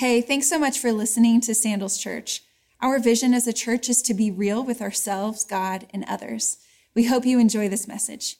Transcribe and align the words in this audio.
Hey, 0.00 0.22
thanks 0.22 0.48
so 0.48 0.58
much 0.58 0.78
for 0.78 0.92
listening 0.92 1.42
to 1.42 1.54
Sandals 1.54 1.98
Church. 1.98 2.42
Our 2.80 2.98
vision 2.98 3.34
as 3.34 3.46
a 3.46 3.52
church 3.52 3.90
is 3.90 4.00
to 4.00 4.14
be 4.14 4.30
real 4.30 4.64
with 4.64 4.80
ourselves, 4.80 5.44
God, 5.44 5.88
and 5.92 6.06
others. 6.08 6.56
We 6.94 7.04
hope 7.04 7.26
you 7.26 7.38
enjoy 7.38 7.68
this 7.68 7.86
message. 7.86 8.38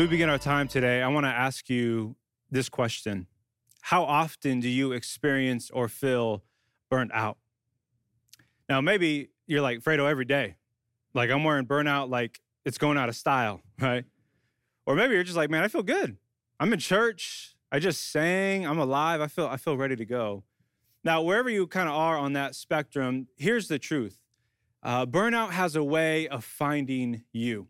We 0.00 0.06
begin 0.06 0.30
our 0.30 0.38
time 0.38 0.66
today, 0.66 1.02
I 1.02 1.08
want 1.08 1.26
to 1.26 1.30
ask 1.30 1.68
you 1.68 2.16
this 2.50 2.70
question 2.70 3.26
How 3.82 4.04
often 4.04 4.58
do 4.60 4.68
you 4.70 4.92
experience 4.92 5.70
or 5.70 5.88
feel 5.88 6.42
burnt 6.90 7.10
out? 7.12 7.36
Now, 8.66 8.80
maybe 8.80 9.28
you're 9.46 9.60
like, 9.60 9.80
Fredo, 9.80 10.08
every 10.08 10.24
day. 10.24 10.56
Like, 11.12 11.28
I'm 11.28 11.44
wearing 11.44 11.66
burnout 11.66 12.08
like 12.08 12.40
it's 12.64 12.78
going 12.78 12.96
out 12.96 13.10
of 13.10 13.16
style, 13.16 13.60
right? 13.78 14.06
Or 14.86 14.94
maybe 14.94 15.12
you're 15.12 15.22
just 15.22 15.36
like, 15.36 15.50
man, 15.50 15.62
I 15.62 15.68
feel 15.68 15.82
good. 15.82 16.16
I'm 16.58 16.72
in 16.72 16.78
church. 16.78 17.54
I 17.70 17.78
just 17.78 18.10
sang. 18.10 18.66
I'm 18.66 18.78
alive. 18.78 19.20
I 19.20 19.26
feel, 19.26 19.48
I 19.48 19.58
feel 19.58 19.76
ready 19.76 19.96
to 19.96 20.06
go. 20.06 20.44
Now, 21.04 21.20
wherever 21.20 21.50
you 21.50 21.66
kind 21.66 21.90
of 21.90 21.94
are 21.94 22.16
on 22.16 22.32
that 22.32 22.54
spectrum, 22.54 23.28
here's 23.36 23.68
the 23.68 23.78
truth 23.78 24.18
uh, 24.82 25.04
burnout 25.04 25.50
has 25.50 25.76
a 25.76 25.84
way 25.84 26.26
of 26.26 26.42
finding 26.42 27.24
you. 27.34 27.68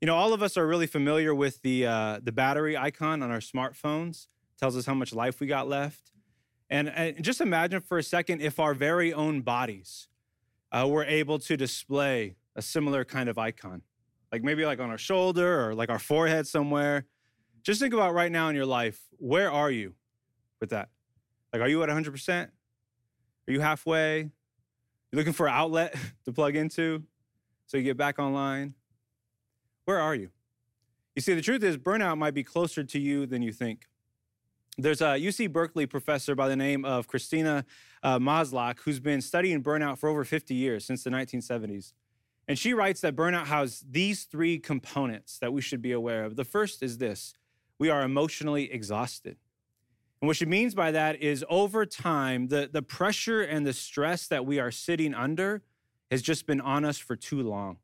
You 0.00 0.06
know, 0.06 0.14
all 0.14 0.32
of 0.32 0.42
us 0.42 0.56
are 0.56 0.66
really 0.66 0.86
familiar 0.86 1.34
with 1.34 1.62
the 1.62 1.86
uh, 1.86 2.20
the 2.22 2.32
battery 2.32 2.76
icon 2.76 3.22
on 3.22 3.30
our 3.30 3.38
smartphones. 3.38 4.26
Tells 4.58 4.76
us 4.76 4.86
how 4.86 4.94
much 4.94 5.12
life 5.12 5.40
we 5.40 5.46
got 5.46 5.68
left. 5.68 6.12
And, 6.68 6.88
and 6.88 7.22
just 7.22 7.40
imagine 7.40 7.80
for 7.80 7.98
a 7.98 8.02
second 8.02 8.42
if 8.42 8.58
our 8.58 8.74
very 8.74 9.12
own 9.12 9.42
bodies 9.42 10.08
uh, 10.72 10.86
were 10.88 11.04
able 11.04 11.38
to 11.40 11.56
display 11.56 12.36
a 12.56 12.62
similar 12.62 13.04
kind 13.04 13.28
of 13.28 13.38
icon, 13.38 13.82
like 14.32 14.42
maybe 14.42 14.64
like 14.64 14.80
on 14.80 14.90
our 14.90 14.98
shoulder 14.98 15.68
or 15.68 15.74
like 15.74 15.90
our 15.90 15.98
forehead 15.98 16.46
somewhere. 16.46 17.06
Just 17.62 17.80
think 17.80 17.94
about 17.94 18.14
right 18.14 18.32
now 18.32 18.48
in 18.48 18.56
your 18.56 18.66
life, 18.66 19.00
where 19.18 19.50
are 19.50 19.70
you 19.70 19.94
with 20.60 20.70
that? 20.70 20.88
Like, 21.52 21.62
are 21.62 21.68
you 21.68 21.82
at 21.82 21.88
100%? 21.88 22.44
Are 23.48 23.52
you 23.52 23.60
halfway? 23.60 24.30
You're 25.10 25.18
looking 25.18 25.32
for 25.32 25.46
an 25.46 25.54
outlet 25.54 25.94
to 26.24 26.32
plug 26.32 26.56
into 26.56 27.02
so 27.66 27.76
you 27.76 27.82
get 27.82 27.96
back 27.96 28.18
online? 28.18 28.74
Where 29.86 30.00
are 30.00 30.14
you? 30.14 30.30
You 31.14 31.22
see, 31.22 31.32
the 31.34 31.40
truth 31.40 31.62
is, 31.62 31.78
burnout 31.78 32.18
might 32.18 32.34
be 32.34 32.42
closer 32.42 32.82
to 32.82 32.98
you 32.98 33.24
than 33.24 33.40
you 33.40 33.52
think. 33.52 33.86
There's 34.76 35.00
a 35.00 35.14
UC 35.14 35.52
Berkeley 35.52 35.86
professor 35.86 36.34
by 36.34 36.48
the 36.48 36.56
name 36.56 36.84
of 36.84 37.06
Christina 37.06 37.64
uh, 38.02 38.18
Maslach 38.18 38.80
who's 38.80 39.00
been 39.00 39.22
studying 39.22 39.62
burnout 39.62 39.96
for 39.98 40.08
over 40.08 40.24
50 40.24 40.54
years, 40.54 40.84
since 40.84 41.04
the 41.04 41.10
1970s. 41.10 41.92
And 42.48 42.58
she 42.58 42.74
writes 42.74 43.00
that 43.00 43.14
burnout 43.14 43.46
has 43.46 43.84
these 43.88 44.24
three 44.24 44.58
components 44.58 45.38
that 45.38 45.52
we 45.52 45.62
should 45.62 45.80
be 45.80 45.92
aware 45.92 46.24
of. 46.24 46.34
The 46.34 46.44
first 46.44 46.82
is 46.82 46.98
this 46.98 47.34
we 47.78 47.88
are 47.88 48.02
emotionally 48.02 48.70
exhausted. 48.72 49.36
And 50.20 50.26
what 50.26 50.36
she 50.36 50.46
means 50.46 50.74
by 50.74 50.90
that 50.90 51.22
is 51.22 51.44
over 51.48 51.86
time, 51.86 52.48
the, 52.48 52.68
the 52.70 52.82
pressure 52.82 53.42
and 53.42 53.64
the 53.64 53.72
stress 53.72 54.26
that 54.26 54.44
we 54.44 54.58
are 54.58 54.72
sitting 54.72 55.14
under 55.14 55.62
has 56.10 56.22
just 56.22 56.46
been 56.46 56.60
on 56.60 56.84
us 56.84 56.98
for 56.98 57.14
too 57.14 57.40
long. 57.40 57.78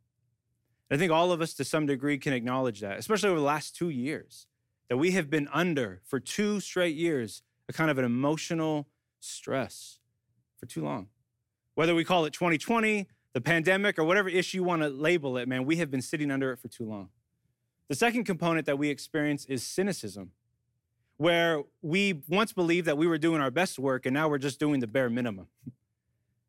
I 0.90 0.96
think 0.96 1.10
all 1.10 1.32
of 1.32 1.40
us 1.40 1.54
to 1.54 1.64
some 1.64 1.86
degree 1.86 2.18
can 2.18 2.32
acknowledge 2.32 2.80
that, 2.80 2.98
especially 2.98 3.30
over 3.30 3.38
the 3.38 3.46
last 3.46 3.74
two 3.74 3.88
years, 3.88 4.46
that 4.88 4.98
we 4.98 5.12
have 5.12 5.30
been 5.30 5.48
under 5.52 6.02
for 6.04 6.20
two 6.20 6.60
straight 6.60 6.96
years 6.96 7.42
a 7.68 7.72
kind 7.72 7.90
of 7.90 7.98
an 7.98 8.04
emotional 8.04 8.88
stress 9.20 9.98
for 10.58 10.66
too 10.66 10.82
long. 10.82 11.08
Whether 11.74 11.94
we 11.94 12.04
call 12.04 12.24
it 12.26 12.32
2020, 12.32 13.08
the 13.32 13.40
pandemic, 13.40 13.98
or 13.98 14.04
whatever 14.04 14.28
issue 14.28 14.58
you 14.58 14.64
want 14.64 14.82
to 14.82 14.88
label 14.88 15.38
it, 15.38 15.48
man, 15.48 15.64
we 15.64 15.76
have 15.76 15.90
been 15.90 16.02
sitting 16.02 16.30
under 16.30 16.52
it 16.52 16.58
for 16.58 16.68
too 16.68 16.84
long. 16.84 17.08
The 17.88 17.94
second 17.94 18.24
component 18.24 18.66
that 18.66 18.78
we 18.78 18.90
experience 18.90 19.46
is 19.46 19.66
cynicism, 19.66 20.32
where 21.16 21.62
we 21.80 22.22
once 22.28 22.52
believed 22.52 22.86
that 22.86 22.98
we 22.98 23.06
were 23.06 23.18
doing 23.18 23.40
our 23.40 23.50
best 23.50 23.78
work 23.78 24.04
and 24.06 24.12
now 24.12 24.28
we're 24.28 24.38
just 24.38 24.60
doing 24.60 24.80
the 24.80 24.86
bare 24.86 25.08
minimum. 25.08 25.46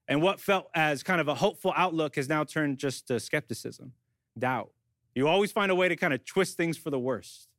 And 0.08 0.22
what 0.22 0.42
felt 0.42 0.68
as 0.76 1.02
kind 1.02 1.22
of 1.22 1.30
a 1.30 1.36
hopeful 1.36 1.74
outlook 1.78 2.18
has 2.18 2.28
now 2.28 2.44
turned 2.44 2.78
just 2.78 3.08
to 3.08 3.20
skepticism 3.20 3.94
doubt. 4.38 4.72
You 5.16 5.28
always 5.28 5.52
find 5.52 5.72
a 5.72 5.76
way 5.76 5.88
to 5.88 5.96
kind 5.96 6.14
of 6.14 6.26
twist 6.26 6.58
things 6.58 6.78
for 6.78 6.90
the 6.90 7.00
worst. 7.00 7.50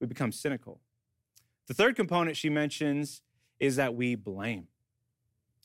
We 0.00 0.06
become 0.06 0.32
cynical. 0.32 0.80
The 1.66 1.74
third 1.74 1.96
component 1.96 2.36
she 2.36 2.48
mentions 2.48 3.22
is 3.58 3.76
that 3.76 3.94
we 3.94 4.14
blame, 4.14 4.68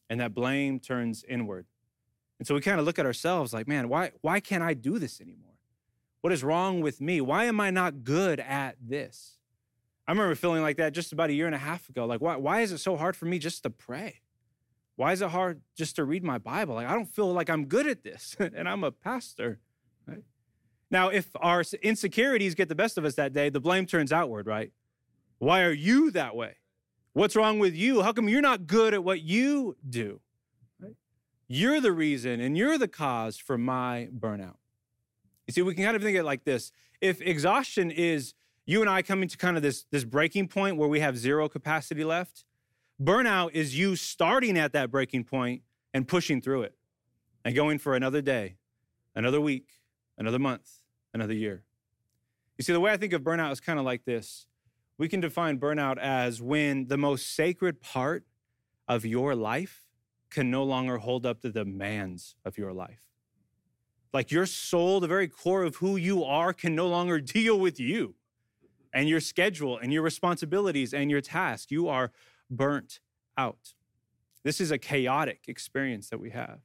and 0.10 0.20
that 0.20 0.34
blame 0.34 0.80
turns 0.80 1.24
inward. 1.28 1.68
And 2.40 2.48
so 2.48 2.56
we 2.56 2.62
kind 2.62 2.80
of 2.80 2.86
look 2.86 2.98
at 2.98 3.06
ourselves 3.06 3.54
like, 3.54 3.68
man, 3.68 3.88
why, 3.88 4.12
why 4.22 4.40
can't 4.40 4.64
I 4.64 4.74
do 4.74 4.98
this 4.98 5.22
anymore? 5.22 5.52
What 6.22 6.34
is 6.34 6.44
wrong 6.44 6.82
with 6.82 7.00
me? 7.00 7.22
Why 7.22 7.46
am 7.46 7.60
I 7.60 7.70
not 7.70 8.04
good 8.04 8.40
at 8.40 8.78
this? 8.82 9.38
I 10.08 10.12
remember 10.12 10.34
feeling 10.36 10.62
like 10.62 10.78
that 10.78 10.94
just 10.94 11.14
about 11.14 11.30
a 11.30 11.34
year 11.34 11.46
and 11.46 11.54
a 11.54 11.60
half 11.60 11.88
ago. 11.88 12.06
Like, 12.06 12.20
why, 12.20 12.36
why 12.38 12.62
is 12.62 12.72
it 12.72 12.80
so 12.80 12.98
hard 12.98 13.16
for 13.16 13.26
me 13.26 13.38
just 13.38 13.64
to 13.64 13.70
pray? 13.70 14.22
Why 14.96 15.12
is 15.12 15.22
it 15.22 15.30
hard 15.30 15.62
just 15.78 15.96
to 15.98 16.04
read 16.04 16.24
my 16.24 16.38
Bible? 16.38 16.76
Like, 16.76 16.88
I 16.88 16.94
don't 16.94 17.06
feel 17.06 17.32
like 17.32 17.50
I'm 17.50 17.66
good 17.66 17.88
at 17.88 18.04
this, 18.04 18.36
and 18.40 18.68
I'm 18.68 18.84
a 18.84 18.92
pastor. 18.92 19.60
Now, 20.92 21.08
if 21.08 21.30
our 21.38 21.64
insecurities 21.82 22.54
get 22.54 22.68
the 22.68 22.76
best 22.76 22.98
of 22.98 23.06
us 23.06 23.16
that 23.16 23.32
day, 23.34 23.50
the 23.50 23.62
blame 23.62 23.86
turns 23.86 24.12
outward, 24.12 24.46
right? 24.46 24.72
Why 25.40 25.64
are 25.64 25.72
you 25.72 26.12
that 26.12 26.36
way? 26.36 26.58
What's 27.14 27.36
wrong 27.36 27.60
with 27.60 27.74
you? 27.74 28.04
How 28.04 28.12
come 28.12 28.30
you're 28.30 28.42
not 28.42 28.68
good 28.68 28.94
at 28.94 29.04
what 29.04 29.22
you 29.22 29.78
do? 29.90 30.20
You're 31.48 31.82
the 31.82 31.92
reason 31.92 32.40
and 32.40 32.58
you're 32.58 32.78
the 32.78 32.88
cause 32.88 33.38
for 33.38 33.58
my 33.58 34.10
burnout. 34.18 34.56
You 35.48 35.54
see, 35.54 35.62
we 35.62 35.74
can 35.74 35.84
kind 35.84 35.96
of 35.96 36.04
think 36.04 36.16
of 36.16 36.22
it 36.22 36.26
like 36.26 36.44
this. 36.44 36.72
If 37.02 37.22
exhaustion 37.22 37.92
is 37.92 38.34
you 38.66 38.82
and 38.82 38.90
I 38.90 39.02
coming 39.02 39.28
to 39.28 39.38
kind 39.38 39.58
of 39.58 39.64
this, 39.64 39.86
this 39.92 40.04
breaking 40.04 40.48
point 40.48 40.78
where 40.78 40.88
we 40.88 41.00
have 41.00 41.18
zero 41.18 41.50
capacity 41.50 42.04
left, 42.04 42.46
burnout 43.02 43.52
is 43.54 43.78
you 43.78 43.96
starting 43.96 44.58
at 44.58 44.72
that 44.74 44.92
breaking 44.92 45.24
point 45.24 45.64
and 45.94 46.08
pushing 46.08 46.42
through 46.42 46.64
it 46.64 46.76
and 47.44 47.56
going 47.56 47.80
for 47.80 47.96
another 47.96 48.22
day, 48.22 48.56
another 49.16 49.42
week, 49.42 49.68
another 50.18 50.40
month, 50.40 50.81
another 51.14 51.34
year. 51.34 51.64
You 52.58 52.64
see, 52.64 52.74
the 52.74 52.80
way 52.80 52.92
I 52.92 52.98
think 52.98 53.14
of 53.14 53.22
burnout 53.22 53.52
is 53.52 53.60
kind 53.60 53.80
of 53.80 53.86
like 53.86 54.06
this. 54.06 54.46
We 54.98 55.08
can 55.08 55.20
define 55.20 55.60
burnout 55.60 55.98
as 55.98 56.42
when 56.42 56.88
the 56.88 56.98
most 56.98 57.36
sacred 57.36 57.82
part 57.82 58.24
of 58.88 59.06
your 59.06 59.36
life 59.36 59.88
can 60.30 60.52
no 60.52 60.64
longer 60.64 60.98
hold 60.98 61.26
up 61.26 61.42
the 61.42 61.50
demands 61.50 62.36
of 62.46 62.58
your 62.58 62.74
life. 62.74 63.02
Like 64.14 64.32
your 64.32 64.46
soul, 64.46 65.00
the 65.00 65.08
very 65.08 65.28
core 65.28 65.64
of 65.64 65.78
who 65.78 65.96
you 65.96 66.24
are, 66.24 66.54
can 66.54 66.76
no 66.76 66.88
longer 66.88 67.20
deal 67.22 67.60
with 67.60 67.80
you 67.80 68.16
and 68.94 69.08
your 69.08 69.20
schedule 69.20 69.78
and 69.78 69.94
your 69.94 70.02
responsibilities 70.02 70.94
and 70.94 71.10
your 71.10 71.22
tasks. 71.22 71.72
You 71.72 71.88
are 71.88 72.12
burnt 72.50 73.00
out. 73.38 73.74
This 74.44 74.60
is 74.60 74.72
a 74.72 74.78
chaotic 74.78 75.46
experience 75.48 76.10
that 76.10 76.20
we 76.20 76.32
have. 76.32 76.60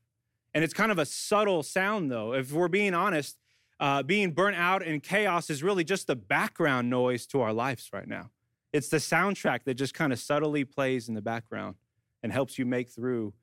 And 0.55 0.65
it's 0.65 0.75
kind 0.75 0.91
of 0.91 0.99
a 0.99 1.07
subtle 1.07 1.63
sound, 1.63 2.11
though. 2.11 2.33
If 2.33 2.53
we're 2.53 2.69
being 2.69 2.95
honest, 2.95 3.37
uh, 3.79 4.03
being 4.03 4.33
burnt 4.33 4.57
out 4.57 4.83
and 4.83 5.03
chaos 5.03 5.51
is 5.51 5.63
really 5.63 5.85
just 5.85 6.07
the 6.07 6.17
background 6.17 6.89
noise 6.89 7.27
to 7.27 7.41
our 7.41 7.53
lives 7.53 7.91
right 7.93 8.09
now. 8.09 8.31
It's 8.73 8.89
the 8.89 8.97
soundtrack 8.99 9.65
that 9.65 9.75
just 9.75 9.95
kind 9.95 10.13
of 10.13 10.19
subtly 10.19 10.65
plays 10.65 11.09
in 11.09 11.15
the 11.15 11.23
background 11.23 11.77
and 12.23 12.33
helps 12.33 12.59
you 12.59 12.67
make 12.67 12.91
through 12.91 13.35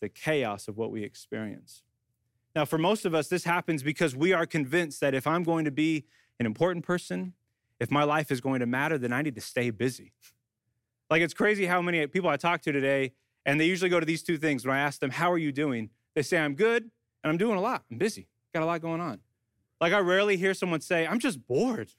the 0.00 0.08
chaos 0.08 0.68
of 0.68 0.76
what 0.76 0.90
we 0.90 1.02
experience. 1.02 1.82
Now, 2.54 2.64
for 2.64 2.78
most 2.78 3.04
of 3.04 3.14
us, 3.14 3.28
this 3.28 3.44
happens 3.44 3.82
because 3.82 4.16
we 4.16 4.32
are 4.32 4.46
convinced 4.46 5.00
that 5.00 5.14
if 5.14 5.26
I'm 5.26 5.44
going 5.44 5.64
to 5.64 5.70
be 5.70 6.06
an 6.38 6.46
important 6.46 6.84
person, 6.84 7.34
if 7.78 7.90
my 7.90 8.02
life 8.02 8.30
is 8.30 8.40
going 8.40 8.60
to 8.60 8.66
matter, 8.66 8.98
then 8.98 9.12
I 9.12 9.22
need 9.22 9.34
to 9.36 9.40
stay 9.40 9.70
busy. 9.70 10.12
Like, 11.08 11.22
it's 11.22 11.34
crazy 11.34 11.66
how 11.66 11.82
many 11.82 12.06
people 12.06 12.30
I 12.30 12.36
talk 12.36 12.62
to 12.62 12.72
today, 12.72 13.12
and 13.46 13.60
they 13.60 13.66
usually 13.66 13.90
go 13.90 14.00
to 14.00 14.06
these 14.06 14.22
two 14.22 14.38
things. 14.38 14.66
When 14.66 14.74
I 14.74 14.80
ask 14.80 15.00
them, 15.00 15.10
How 15.10 15.30
are 15.30 15.38
you 15.38 15.52
doing? 15.52 15.90
They 16.14 16.22
say, 16.22 16.38
I'm 16.38 16.54
good, 16.54 16.84
and 17.22 17.30
I'm 17.30 17.36
doing 17.36 17.56
a 17.56 17.60
lot. 17.60 17.84
I'm 17.90 17.98
busy, 17.98 18.28
got 18.52 18.62
a 18.62 18.66
lot 18.66 18.80
going 18.80 19.00
on. 19.00 19.20
Like, 19.80 19.92
I 19.92 19.98
rarely 19.98 20.36
hear 20.36 20.54
someone 20.54 20.80
say, 20.80 21.06
I'm 21.06 21.18
just 21.18 21.46
bored. 21.46 21.90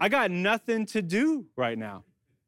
I 0.00 0.08
got 0.08 0.30
nothing 0.30 0.84
to 0.86 1.02
do 1.02 1.46
right 1.56 1.78
now. 1.78 2.04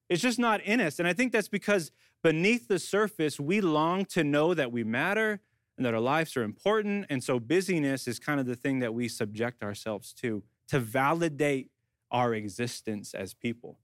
It's 0.08 0.20
just 0.20 0.38
not 0.38 0.60
in 0.62 0.81
us. 0.81 0.98
And 0.98 1.06
I 1.06 1.12
think 1.12 1.32
that's 1.32 1.48
because 1.48 1.92
beneath 2.22 2.69
the 2.69 2.78
surface, 2.78 3.38
we 3.38 3.60
long 3.60 4.04
to 4.06 4.25
know 4.25 4.54
that 4.54 4.72
we 4.72 4.82
matter 4.82 5.40
and 5.76 5.86
that 5.86 5.94
our 5.94 6.00
lives 6.00 6.36
are 6.36 6.42
important. 6.42 7.06
And 7.08 7.22
so 7.22 7.38
busyness 7.38 8.08
is 8.08 8.19
kind 8.19 8.40
of 8.40 8.46
the 8.46 8.56
thing 8.56 8.81
that 8.81 8.92
we 8.92 9.08
subject 9.08 9.62
ourselves 9.62 10.12
to, 10.14 10.42
to 10.69 10.80
validate 10.80 11.70
our 12.10 12.34
existence 12.34 13.14
as 13.14 13.34
people. 13.34 13.78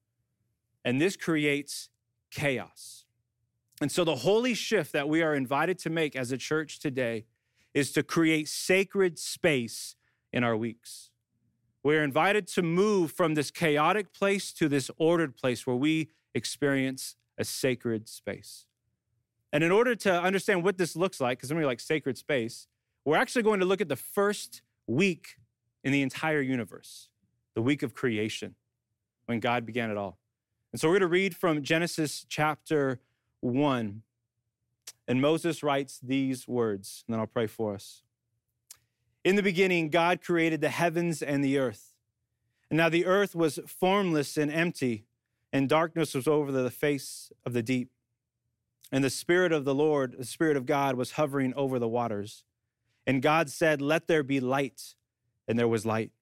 And 0.85 1.01
this 1.01 1.17
creates 1.17 1.91
chaos. 2.31 3.05
And 3.81 3.91
so 3.91 4.05
the 4.05 4.17
holy 4.17 4.55
shift 4.55 4.93
that 4.93 5.09
we 5.09 5.23
are 5.23 5.35
invited 5.35 5.79
to 5.81 5.91
make 5.91 6.15
as 6.15 6.33
a 6.33 6.37
church 6.37 6.81
today 6.81 7.25
is 7.73 7.93
to 7.93 8.03
create 8.03 8.49
sacred 8.49 9.19
space 9.19 9.97
in 10.33 10.45
our 10.45 10.57
weeks. 10.57 11.11
We're 11.83 12.05
invited 12.05 12.47
to 12.49 12.63
move 12.63 13.13
from 13.13 13.35
this 13.35 13.51
chaotic 13.51 14.13
place 14.13 14.53
to 14.53 14.69
this 14.69 14.91
ordered 14.99 15.37
place 15.37 15.67
where 15.67 15.77
we 15.77 16.11
experience 16.35 17.17
a 17.39 17.45
sacred 17.45 18.09
space. 18.09 18.67
And 19.53 19.65
in 19.65 19.73
order 19.73 19.95
to 19.97 20.23
understand 20.23 20.63
what 20.63 20.79
this 20.79 20.95
looks 20.95 21.21
like, 21.21 21.39
because 21.39 21.49
somebody 21.49 21.67
like 21.67 21.81
sacred 21.81 22.19
space, 22.19 22.69
we're 23.05 23.17
actually 23.17 23.43
going 23.43 23.61
to 23.61 23.67
look 23.67 23.81
at 23.81 23.89
the 23.89 23.97
first 23.97 24.63
week 24.87 25.37
in 25.83 25.93
the 25.93 26.03
entire 26.03 26.41
universe, 26.41 27.09
the 27.55 27.63
week 27.63 27.83
of 27.83 27.95
creation, 27.95 28.55
when 29.27 29.41
God 29.41 29.65
began 29.65 29.91
it 29.91 29.97
all. 29.97 30.19
And 30.73 30.81
so 30.81 30.89
we're 30.89 30.95
going 30.95 31.01
to 31.01 31.07
read 31.09 31.35
from 31.35 31.63
Genesis 31.63 32.27
chapter 32.29 33.01
1. 33.41 34.03
And 35.09 35.21
Moses 35.21 35.63
writes 35.63 35.99
these 36.01 36.47
words, 36.47 37.05
and 37.07 37.15
then 37.15 37.21
I'll 37.21 37.27
pray 37.27 37.47
for 37.47 37.75
us. 37.75 38.03
In 39.25 39.37
the 39.37 39.43
beginning, 39.43 39.91
God 39.91 40.23
created 40.23 40.61
the 40.61 40.71
heavens 40.71 41.23
and 41.23 41.45
the 41.45 41.59
earth. 41.59 41.95
And 42.71 42.79
now 42.79 42.89
the 42.89 43.05
earth 43.05 43.35
was 43.35 43.59
formless 43.67 44.37
and 44.37 44.51
empty, 44.51 45.05
and 45.53 45.69
darkness 45.69 46.15
was 46.15 46.27
over 46.27 46.51
the 46.53 46.71
face 46.71 47.31
of 47.45 47.53
the 47.53 47.63
deep. 47.63 47.91
And 48.93 49.05
the 49.05 49.11
Spirit 49.11 49.53
of 49.53 49.65
the 49.65 49.75
Lord, 49.75 50.17
the 50.19 50.25
Spirit 50.25 50.57
of 50.57 50.67
God, 50.67 50.97
was 50.97 51.13
hovering 51.13 51.53
over 51.55 51.79
the 51.79 51.89
waters. 51.89 52.45
And 53.07 53.23
God 53.23 53.51
said, 53.51 53.83
Let 53.83 54.07
there 54.07 54.23
be 54.23 54.41
light. 54.41 54.95
And 55.47 55.59
there 55.59 55.69
was 55.69 55.85
light. 55.85 56.13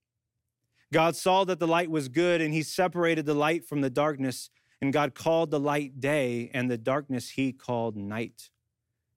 God 0.92 1.14
saw 1.14 1.44
that 1.44 1.58
the 1.58 1.66
light 1.66 1.90
was 1.90 2.08
good, 2.08 2.40
and 2.40 2.52
he 2.52 2.62
separated 2.62 3.26
the 3.26 3.34
light 3.34 3.64
from 3.64 3.82
the 3.82 3.90
darkness. 3.90 4.50
And 4.80 4.92
God 4.92 5.14
called 5.14 5.50
the 5.50 5.60
light 5.60 6.00
day, 6.00 6.50
and 6.54 6.70
the 6.70 6.78
darkness 6.78 7.30
he 7.30 7.52
called 7.52 7.96
night. 7.96 8.50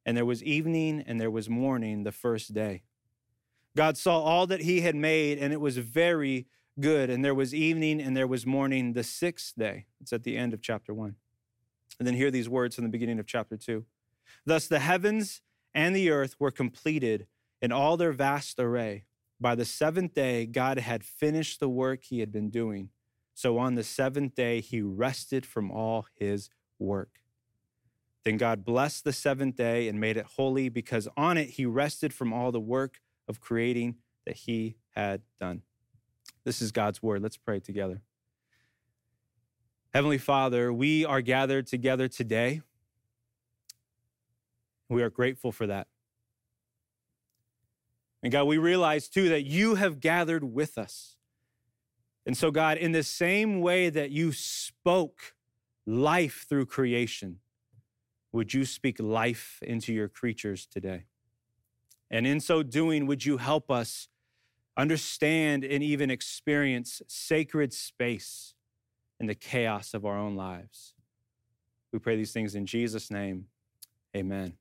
And 0.05 0.17
there 0.17 0.25
was 0.25 0.43
evening, 0.43 1.03
and 1.05 1.19
there 1.19 1.31
was 1.31 1.49
morning 1.49 2.03
the 2.03 2.11
first 2.11 2.53
day. 2.53 2.83
God 3.75 3.97
saw 3.97 4.19
all 4.19 4.47
that 4.47 4.61
he 4.61 4.81
had 4.81 4.95
made, 4.95 5.37
and 5.37 5.53
it 5.53 5.61
was 5.61 5.77
very 5.77 6.47
good. 6.79 7.09
And 7.09 7.23
there 7.23 7.35
was 7.35 7.53
evening, 7.53 8.01
and 8.01 8.15
there 8.15 8.27
was 8.27 8.45
morning 8.45 8.93
the 8.93 9.03
sixth 9.03 9.53
day. 9.57 9.85
It's 10.01 10.13
at 10.13 10.23
the 10.23 10.37
end 10.37 10.53
of 10.53 10.61
chapter 10.61 10.93
one. 10.93 11.15
And 11.99 12.07
then 12.07 12.15
hear 12.15 12.31
these 12.31 12.49
words 12.49 12.75
from 12.75 12.83
the 12.83 12.89
beginning 12.89 13.19
of 13.19 13.27
chapter 13.27 13.57
two. 13.57 13.85
Thus 14.45 14.67
the 14.67 14.79
heavens 14.79 15.41
and 15.73 15.95
the 15.95 16.09
earth 16.09 16.35
were 16.39 16.51
completed 16.51 17.27
in 17.61 17.71
all 17.71 17.97
their 17.97 18.11
vast 18.11 18.59
array. 18.59 19.05
By 19.39 19.55
the 19.55 19.65
seventh 19.65 20.13
day, 20.13 20.45
God 20.45 20.79
had 20.79 21.03
finished 21.03 21.59
the 21.59 21.69
work 21.69 22.03
he 22.03 22.19
had 22.19 22.31
been 22.31 22.49
doing. 22.49 22.89
So 23.33 23.57
on 23.57 23.75
the 23.75 23.83
seventh 23.83 24.35
day, 24.35 24.61
he 24.61 24.81
rested 24.81 25.45
from 25.45 25.71
all 25.71 26.07
his 26.13 26.49
work. 26.77 27.19
Then 28.23 28.37
God 28.37 28.63
blessed 28.63 29.03
the 29.03 29.13
seventh 29.13 29.55
day 29.55 29.87
and 29.87 29.99
made 29.99 30.17
it 30.17 30.25
holy 30.37 30.69
because 30.69 31.07
on 31.17 31.37
it 31.37 31.51
he 31.51 31.65
rested 31.65 32.13
from 32.13 32.33
all 32.33 32.51
the 32.51 32.59
work 32.59 33.01
of 33.31 33.39
creating 33.39 33.95
that 34.25 34.35
he 34.35 34.75
had 34.91 35.21
done. 35.39 35.61
This 36.43 36.61
is 36.61 36.71
God's 36.71 37.01
word. 37.01 37.23
Let's 37.23 37.37
pray 37.37 37.61
together. 37.61 38.01
Heavenly 39.93 40.17
Father, 40.17 40.71
we 40.73 41.05
are 41.05 41.21
gathered 41.21 41.65
together 41.65 42.09
today. 42.09 42.61
We 44.89 45.01
are 45.01 45.09
grateful 45.09 45.53
for 45.53 45.65
that. 45.67 45.87
And 48.21 48.33
God, 48.33 48.43
we 48.43 48.57
realize 48.57 49.07
too 49.07 49.29
that 49.29 49.43
you 49.43 49.75
have 49.75 50.01
gathered 50.01 50.43
with 50.43 50.77
us. 50.77 51.15
And 52.25 52.35
so, 52.37 52.51
God, 52.51 52.77
in 52.77 52.91
the 52.91 53.03
same 53.03 53.61
way 53.61 53.89
that 53.89 54.11
you 54.11 54.33
spoke 54.33 55.35
life 55.87 56.45
through 56.47 56.65
creation, 56.65 57.39
would 58.33 58.53
you 58.53 58.65
speak 58.65 58.99
life 58.99 59.59
into 59.61 59.93
your 59.93 60.09
creatures 60.09 60.65
today? 60.65 61.05
And 62.11 62.27
in 62.27 62.41
so 62.41 62.61
doing, 62.61 63.07
would 63.07 63.25
you 63.25 63.37
help 63.37 63.71
us 63.71 64.09
understand 64.77 65.63
and 65.63 65.81
even 65.81 66.11
experience 66.11 67.01
sacred 67.07 67.73
space 67.73 68.53
in 69.19 69.27
the 69.27 69.35
chaos 69.35 69.93
of 69.93 70.05
our 70.05 70.17
own 70.17 70.35
lives? 70.35 70.93
We 71.93 71.99
pray 71.99 72.17
these 72.17 72.33
things 72.33 72.53
in 72.53 72.65
Jesus' 72.65 73.09
name. 73.09 73.45
Amen. 74.15 74.53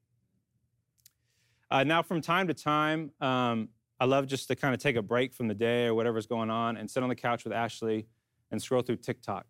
Uh, 1.72 1.82
now, 1.82 2.02
from 2.02 2.20
time 2.20 2.46
to 2.46 2.54
time, 2.54 3.10
um, 3.20 3.68
I 3.98 4.04
love 4.04 4.28
just 4.28 4.48
to 4.48 4.56
kind 4.56 4.72
of 4.72 4.80
take 4.80 4.96
a 4.96 5.02
break 5.02 5.34
from 5.34 5.48
the 5.48 5.54
day 5.54 5.86
or 5.86 5.94
whatever's 5.94 6.26
going 6.26 6.50
on 6.50 6.76
and 6.76 6.88
sit 6.88 7.02
on 7.02 7.08
the 7.08 7.16
couch 7.16 7.44
with 7.44 7.52
Ashley 7.52 8.06
and 8.52 8.62
scroll 8.62 8.82
through 8.82 8.96
TikTok. 8.96 9.46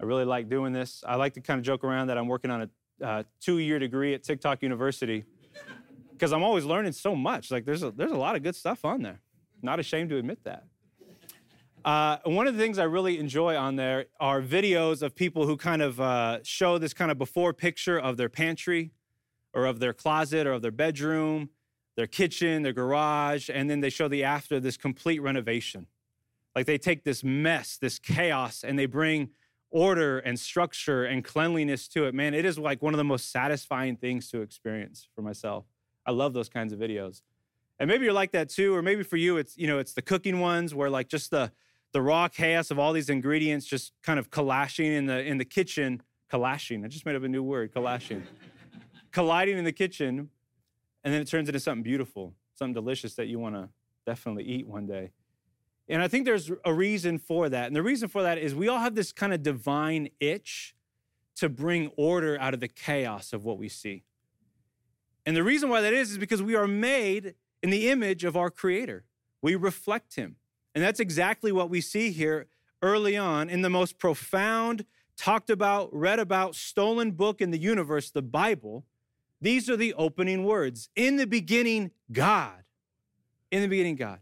I 0.00 0.04
really 0.04 0.24
like 0.24 0.48
doing 0.48 0.72
this. 0.72 1.02
I 1.06 1.14
like 1.14 1.34
to 1.34 1.40
kind 1.40 1.58
of 1.58 1.64
joke 1.64 1.84
around 1.84 2.08
that 2.08 2.18
I'm 2.18 2.26
working 2.26 2.50
on 2.50 2.62
a 2.62 3.04
uh, 3.04 3.22
two-year 3.40 3.78
degree 3.78 4.14
at 4.14 4.22
TikTok 4.24 4.62
University 4.62 5.24
because 6.14 6.32
I'm 6.32 6.42
always 6.42 6.64
learning 6.64 6.92
so 6.92 7.14
much. 7.14 7.50
Like 7.50 7.64
there's 7.64 7.82
a, 7.82 7.90
there's 7.90 8.12
a 8.12 8.16
lot 8.16 8.36
of 8.36 8.42
good 8.42 8.56
stuff 8.56 8.84
on 8.84 9.02
there. 9.02 9.20
Not 9.62 9.80
ashamed 9.80 10.10
to 10.10 10.16
admit 10.16 10.44
that. 10.44 10.64
Uh, 11.84 12.16
one 12.24 12.46
of 12.46 12.54
the 12.54 12.60
things 12.60 12.78
I 12.78 12.84
really 12.84 13.18
enjoy 13.18 13.56
on 13.56 13.76
there 13.76 14.06
are 14.18 14.40
videos 14.40 15.02
of 15.02 15.14
people 15.14 15.46
who 15.46 15.56
kind 15.56 15.82
of 15.82 16.00
uh, 16.00 16.38
show 16.42 16.78
this 16.78 16.94
kind 16.94 17.10
of 17.10 17.18
before 17.18 17.52
picture 17.52 17.98
of 17.98 18.16
their 18.16 18.30
pantry 18.30 18.92
or 19.52 19.66
of 19.66 19.80
their 19.80 19.92
closet 19.92 20.46
or 20.46 20.52
of 20.52 20.62
their 20.62 20.70
bedroom, 20.70 21.50
their 21.96 22.06
kitchen, 22.06 22.62
their 22.62 22.72
garage, 22.72 23.50
and 23.52 23.68
then 23.68 23.80
they 23.80 23.90
show 23.90 24.08
the 24.08 24.24
after 24.24 24.58
this 24.60 24.78
complete 24.78 25.20
renovation. 25.20 25.86
Like 26.56 26.66
they 26.66 26.78
take 26.78 27.04
this 27.04 27.22
mess, 27.22 27.76
this 27.76 27.98
chaos, 27.98 28.64
and 28.64 28.78
they 28.78 28.86
bring 28.86 29.30
order 29.70 30.20
and 30.20 30.38
structure 30.38 31.04
and 31.04 31.22
cleanliness 31.22 31.88
to 31.88 32.04
it. 32.06 32.14
Man, 32.14 32.32
it 32.32 32.44
is 32.44 32.58
like 32.58 32.80
one 32.80 32.94
of 32.94 32.98
the 32.98 33.04
most 33.04 33.30
satisfying 33.30 33.96
things 33.96 34.30
to 34.30 34.40
experience 34.40 35.08
for 35.14 35.20
myself. 35.20 35.66
I 36.06 36.12
love 36.12 36.32
those 36.32 36.48
kinds 36.48 36.72
of 36.72 36.78
videos. 36.78 37.22
And 37.78 37.88
maybe 37.88 38.04
you're 38.04 38.14
like 38.14 38.32
that 38.32 38.48
too, 38.48 38.74
or 38.74 38.82
maybe 38.82 39.02
for 39.02 39.16
you 39.16 39.36
it's, 39.36 39.56
you 39.56 39.66
know, 39.66 39.78
it's 39.78 39.92
the 39.92 40.02
cooking 40.02 40.40
ones 40.40 40.74
where 40.74 40.90
like 40.90 41.08
just 41.08 41.30
the 41.30 41.52
the 41.92 42.02
raw 42.02 42.26
chaos 42.26 42.72
of 42.72 42.78
all 42.78 42.92
these 42.92 43.08
ingredients 43.08 43.66
just 43.66 43.92
kind 44.02 44.18
of 44.18 44.28
collashing 44.30 44.92
in 44.92 45.06
the 45.06 45.24
in 45.24 45.38
the 45.38 45.44
kitchen, 45.44 46.02
collashing. 46.30 46.84
I 46.84 46.88
just 46.88 47.06
made 47.06 47.14
up 47.16 47.22
a 47.22 47.28
new 47.28 47.42
word, 47.42 47.72
collashing 47.72 48.22
colliding 49.12 49.56
in 49.56 49.64
the 49.64 49.72
kitchen, 49.72 50.30
and 51.04 51.14
then 51.14 51.20
it 51.20 51.28
turns 51.28 51.48
into 51.48 51.60
something 51.60 51.84
beautiful, 51.84 52.34
something 52.54 52.74
delicious 52.74 53.14
that 53.14 53.26
you 53.26 53.38
want 53.38 53.54
to 53.54 53.68
definitely 54.04 54.44
eat 54.44 54.66
one 54.66 54.86
day. 54.86 55.10
And 55.88 56.02
I 56.02 56.08
think 56.08 56.24
there's 56.24 56.50
a 56.64 56.72
reason 56.72 57.18
for 57.18 57.48
that. 57.48 57.66
And 57.66 57.76
the 57.76 57.82
reason 57.82 58.08
for 58.08 58.22
that 58.22 58.38
is 58.38 58.54
we 58.54 58.68
all 58.68 58.78
have 58.78 58.94
this 58.94 59.12
kind 59.12 59.34
of 59.34 59.42
divine 59.42 60.08
itch 60.18 60.74
to 61.36 61.48
bring 61.48 61.90
order 61.96 62.40
out 62.40 62.54
of 62.54 62.60
the 62.60 62.68
chaos 62.68 63.32
of 63.32 63.44
what 63.44 63.58
we 63.58 63.68
see. 63.68 64.04
And 65.26 65.36
the 65.36 65.42
reason 65.42 65.68
why 65.68 65.80
that 65.80 65.92
is 65.92 66.12
is 66.12 66.18
because 66.18 66.42
we 66.42 66.54
are 66.54 66.66
made 66.66 67.34
in 67.62 67.70
the 67.70 67.88
image 67.90 68.24
of 68.24 68.36
our 68.36 68.50
creator. 68.50 69.04
We 69.42 69.54
reflect 69.54 70.16
him. 70.16 70.36
And 70.74 70.82
that's 70.82 71.00
exactly 71.00 71.52
what 71.52 71.70
we 71.70 71.80
see 71.80 72.10
here 72.10 72.46
early 72.82 73.16
on 73.16 73.48
in 73.48 73.62
the 73.62 73.70
most 73.70 73.98
profound, 73.98 74.84
talked 75.16 75.48
about, 75.48 75.94
read 75.94 76.18
about, 76.18 76.54
stolen 76.54 77.12
book 77.12 77.40
in 77.40 77.50
the 77.50 77.58
universe, 77.58 78.10
the 78.10 78.22
Bible. 78.22 78.84
These 79.40 79.70
are 79.70 79.76
the 79.76 79.94
opening 79.94 80.44
words. 80.44 80.88
In 80.96 81.16
the 81.16 81.26
beginning, 81.26 81.90
God. 82.12 82.64
In 83.50 83.62
the 83.62 83.68
beginning, 83.68 83.96
God 83.96 84.20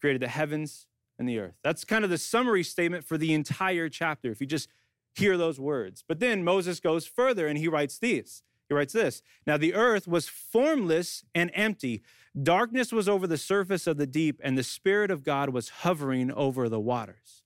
created 0.00 0.20
the 0.20 0.28
heavens 0.28 0.86
and 1.18 1.28
the 1.28 1.38
earth. 1.38 1.54
That's 1.62 1.84
kind 1.84 2.04
of 2.04 2.10
the 2.10 2.18
summary 2.18 2.62
statement 2.62 3.04
for 3.04 3.16
the 3.16 3.32
entire 3.32 3.88
chapter, 3.88 4.30
if 4.30 4.40
you 4.40 4.46
just 4.46 4.68
hear 5.14 5.36
those 5.36 5.58
words. 5.58 6.04
But 6.06 6.20
then 6.20 6.44
Moses 6.44 6.78
goes 6.78 7.06
further 7.06 7.46
and 7.46 7.56
he 7.56 7.68
writes 7.68 7.98
these. 7.98 8.42
Writes 8.74 8.92
this 8.92 9.22
Now 9.46 9.56
the 9.56 9.74
earth 9.74 10.06
was 10.06 10.28
formless 10.28 11.24
and 11.34 11.50
empty. 11.54 12.02
Darkness 12.40 12.92
was 12.92 13.08
over 13.08 13.26
the 13.26 13.38
surface 13.38 13.86
of 13.86 13.96
the 13.96 14.06
deep, 14.06 14.40
and 14.42 14.58
the 14.58 14.64
Spirit 14.64 15.10
of 15.10 15.22
God 15.22 15.50
was 15.50 15.68
hovering 15.68 16.32
over 16.32 16.68
the 16.68 16.80
waters. 16.80 17.42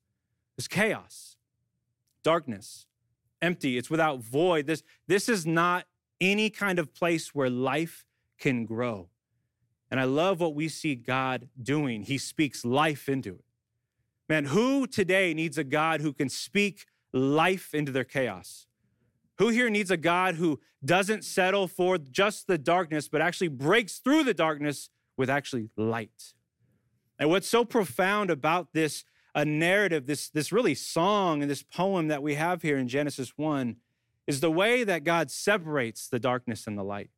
It's 0.56 0.66
chaos, 0.66 1.36
darkness, 2.22 2.86
empty. 3.42 3.76
It's 3.76 3.90
without 3.90 4.20
void. 4.20 4.66
This, 4.66 4.82
this 5.06 5.28
is 5.28 5.46
not 5.46 5.84
any 6.20 6.50
kind 6.50 6.78
of 6.78 6.94
place 6.94 7.34
where 7.34 7.50
life 7.50 8.06
can 8.38 8.64
grow. 8.64 9.08
And 9.90 10.00
I 10.00 10.04
love 10.04 10.40
what 10.40 10.54
we 10.54 10.68
see 10.68 10.94
God 10.94 11.48
doing. 11.62 12.02
He 12.02 12.18
speaks 12.18 12.64
life 12.64 13.08
into 13.08 13.34
it. 13.34 13.44
Man, 14.28 14.46
who 14.46 14.86
today 14.86 15.32
needs 15.32 15.56
a 15.56 15.64
God 15.64 16.00
who 16.00 16.12
can 16.12 16.28
speak 16.28 16.86
life 17.12 17.74
into 17.74 17.90
their 17.92 18.04
chaos? 18.04 18.67
Who 19.38 19.48
here 19.48 19.70
needs 19.70 19.90
a 19.90 19.96
God 19.96 20.34
who 20.34 20.60
doesn't 20.84 21.24
settle 21.24 21.68
for 21.68 21.98
just 21.98 22.46
the 22.46 22.58
darkness, 22.58 23.08
but 23.08 23.20
actually 23.20 23.48
breaks 23.48 23.98
through 23.98 24.24
the 24.24 24.34
darkness 24.34 24.90
with 25.16 25.30
actually 25.30 25.70
light? 25.76 26.34
And 27.18 27.30
what's 27.30 27.48
so 27.48 27.64
profound 27.64 28.30
about 28.30 28.72
this 28.72 29.04
a 29.34 29.44
narrative, 29.44 30.06
this, 30.06 30.28
this 30.30 30.50
really 30.50 30.74
song 30.74 31.42
and 31.42 31.50
this 31.50 31.62
poem 31.62 32.08
that 32.08 32.22
we 32.22 32.34
have 32.34 32.62
here 32.62 32.76
in 32.76 32.88
Genesis 32.88 33.34
1 33.36 33.76
is 34.26 34.40
the 34.40 34.50
way 34.50 34.82
that 34.82 35.04
God 35.04 35.30
separates 35.30 36.08
the 36.08 36.18
darkness 36.18 36.66
and 36.66 36.76
the 36.76 36.82
light, 36.82 37.10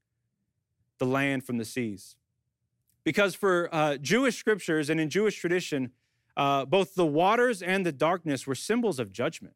the 0.99 1.07
land 1.07 1.45
from 1.45 1.57
the 1.57 1.65
seas. 1.65 2.17
Because 3.05 3.35
for 3.35 3.75
uh, 3.75 3.97
Jewish 3.97 4.37
scriptures 4.37 4.91
and 4.91 5.01
in 5.01 5.09
Jewish 5.09 5.39
tradition, 5.39 5.93
uh, 6.37 6.67
both 6.67 6.95
the 6.95 7.07
waters 7.07 7.63
and 7.63 7.87
the 7.87 7.93
darkness 7.93 8.47
were 8.47 8.55
symbols 8.55 8.99
of 8.99 9.13
judgment, 9.13 9.55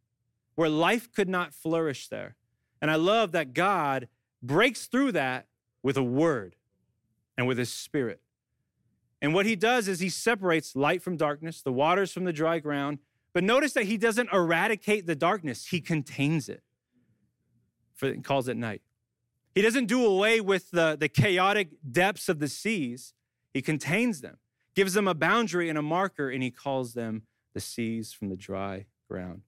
where 0.54 0.70
life 0.70 1.12
could 1.12 1.28
not 1.28 1.52
flourish 1.52 2.08
there. 2.08 2.36
And 2.84 2.90
I 2.90 2.96
love 2.96 3.32
that 3.32 3.54
God 3.54 4.08
breaks 4.42 4.84
through 4.84 5.12
that 5.12 5.46
with 5.82 5.96
a 5.96 6.02
word. 6.02 6.54
and 7.38 7.46
with 7.46 7.56
his 7.56 7.72
spirit. 7.72 8.20
And 9.22 9.32
what 9.32 9.46
he 9.46 9.56
does 9.56 9.88
is 9.88 10.00
he 10.00 10.10
separates 10.10 10.76
light 10.76 11.00
from 11.00 11.16
darkness, 11.16 11.62
the 11.62 11.72
waters 11.72 12.12
from 12.12 12.24
the 12.24 12.32
dry 12.32 12.58
ground. 12.58 12.98
But 13.32 13.42
notice 13.42 13.72
that 13.72 13.84
he 13.86 13.96
doesn't 13.96 14.28
eradicate 14.34 15.06
the 15.06 15.14
darkness, 15.16 15.68
he 15.68 15.80
contains 15.80 16.50
it. 16.50 16.62
For, 17.94 18.12
he 18.12 18.20
calls 18.20 18.48
it 18.48 18.58
night. 18.58 18.82
He 19.54 19.62
doesn't 19.62 19.86
do 19.86 20.04
away 20.04 20.42
with 20.42 20.70
the, 20.72 20.94
the 21.00 21.08
chaotic 21.08 21.70
depths 21.90 22.28
of 22.28 22.38
the 22.38 22.48
seas, 22.48 23.14
he 23.54 23.62
contains 23.62 24.20
them, 24.20 24.36
gives 24.74 24.92
them 24.92 25.08
a 25.08 25.14
boundary 25.14 25.70
and 25.70 25.78
a 25.78 25.82
marker, 25.82 26.28
and 26.28 26.42
he 26.42 26.50
calls 26.50 26.92
them 26.92 27.22
the 27.54 27.60
seas 27.60 28.12
from 28.12 28.28
the 28.28 28.36
dry 28.36 28.84
ground. 29.08 29.40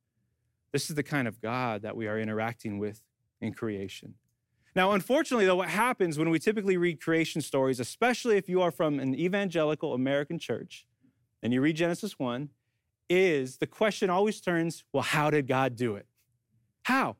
This 0.73 0.89
is 0.89 0.97
the 0.97 1.03
kind 1.03 1.29
of 1.29 1.43
God 1.43 1.83
that 1.83 1.97
we 1.97 2.09
are 2.09 2.19
interacting 2.19 2.79
with 2.79 3.03
in 3.41 3.53
creation. 3.53 4.15
Now, 4.75 4.93
unfortunately, 4.93 5.47
though, 5.47 5.57
what 5.57 5.71
happens 5.71 6.19
when 6.19 6.29
we 6.29 6.39
typically 6.39 6.77
read 6.77 7.01
creation 7.01 7.41
stories, 7.41 7.81
especially 7.81 8.37
if 8.37 8.49
you 8.49 8.61
are 8.61 8.71
from 8.71 9.01
an 9.01 9.15
evangelical 9.15 9.95
American 9.95 10.39
church 10.39 10.87
and 11.43 11.53
you 11.53 11.63
read 11.63 11.77
Genesis 11.77 12.19
1, 12.19 12.51
is 13.09 13.57
the 13.57 13.67
question 13.67 14.11
always 14.11 14.41
turns, 14.41 14.85
well, 14.93 15.03
how 15.03 15.31
did 15.31 15.47
God 15.47 15.77
do 15.77 15.97
it? 15.97 16.07
How? 16.83 17.17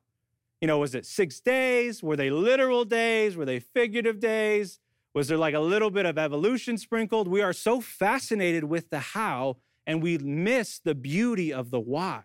You 0.61 0.67
know, 0.67 0.79
was 0.79 0.95
it 0.95 1.07
six 1.07 1.41
days? 1.41 2.03
Were 2.03 2.17
they 2.17 2.31
literal 2.31 2.85
days? 2.85 3.37
Were 3.37 3.45
they 3.45 3.61
figurative 3.61 4.21
days? 4.21 4.79
Was 5.15 5.29
there 5.29 5.39
like 5.39 5.55
a 5.55 5.61
little 5.61 5.91
bit 5.91 6.05
of 6.05 6.19
evolution 6.19 6.77
sprinkled? 6.77 7.27
We 7.27 7.41
are 7.41 7.55
so 7.55 7.81
fascinated 7.81 8.65
with 8.65 8.91
the 8.91 8.99
how, 8.99 9.57
and 9.87 10.03
we 10.03 10.19
miss 10.19 10.79
the 10.79 10.95
beauty 10.95 11.55
of 11.55 11.71
the 11.71 11.81
why. 11.81 12.23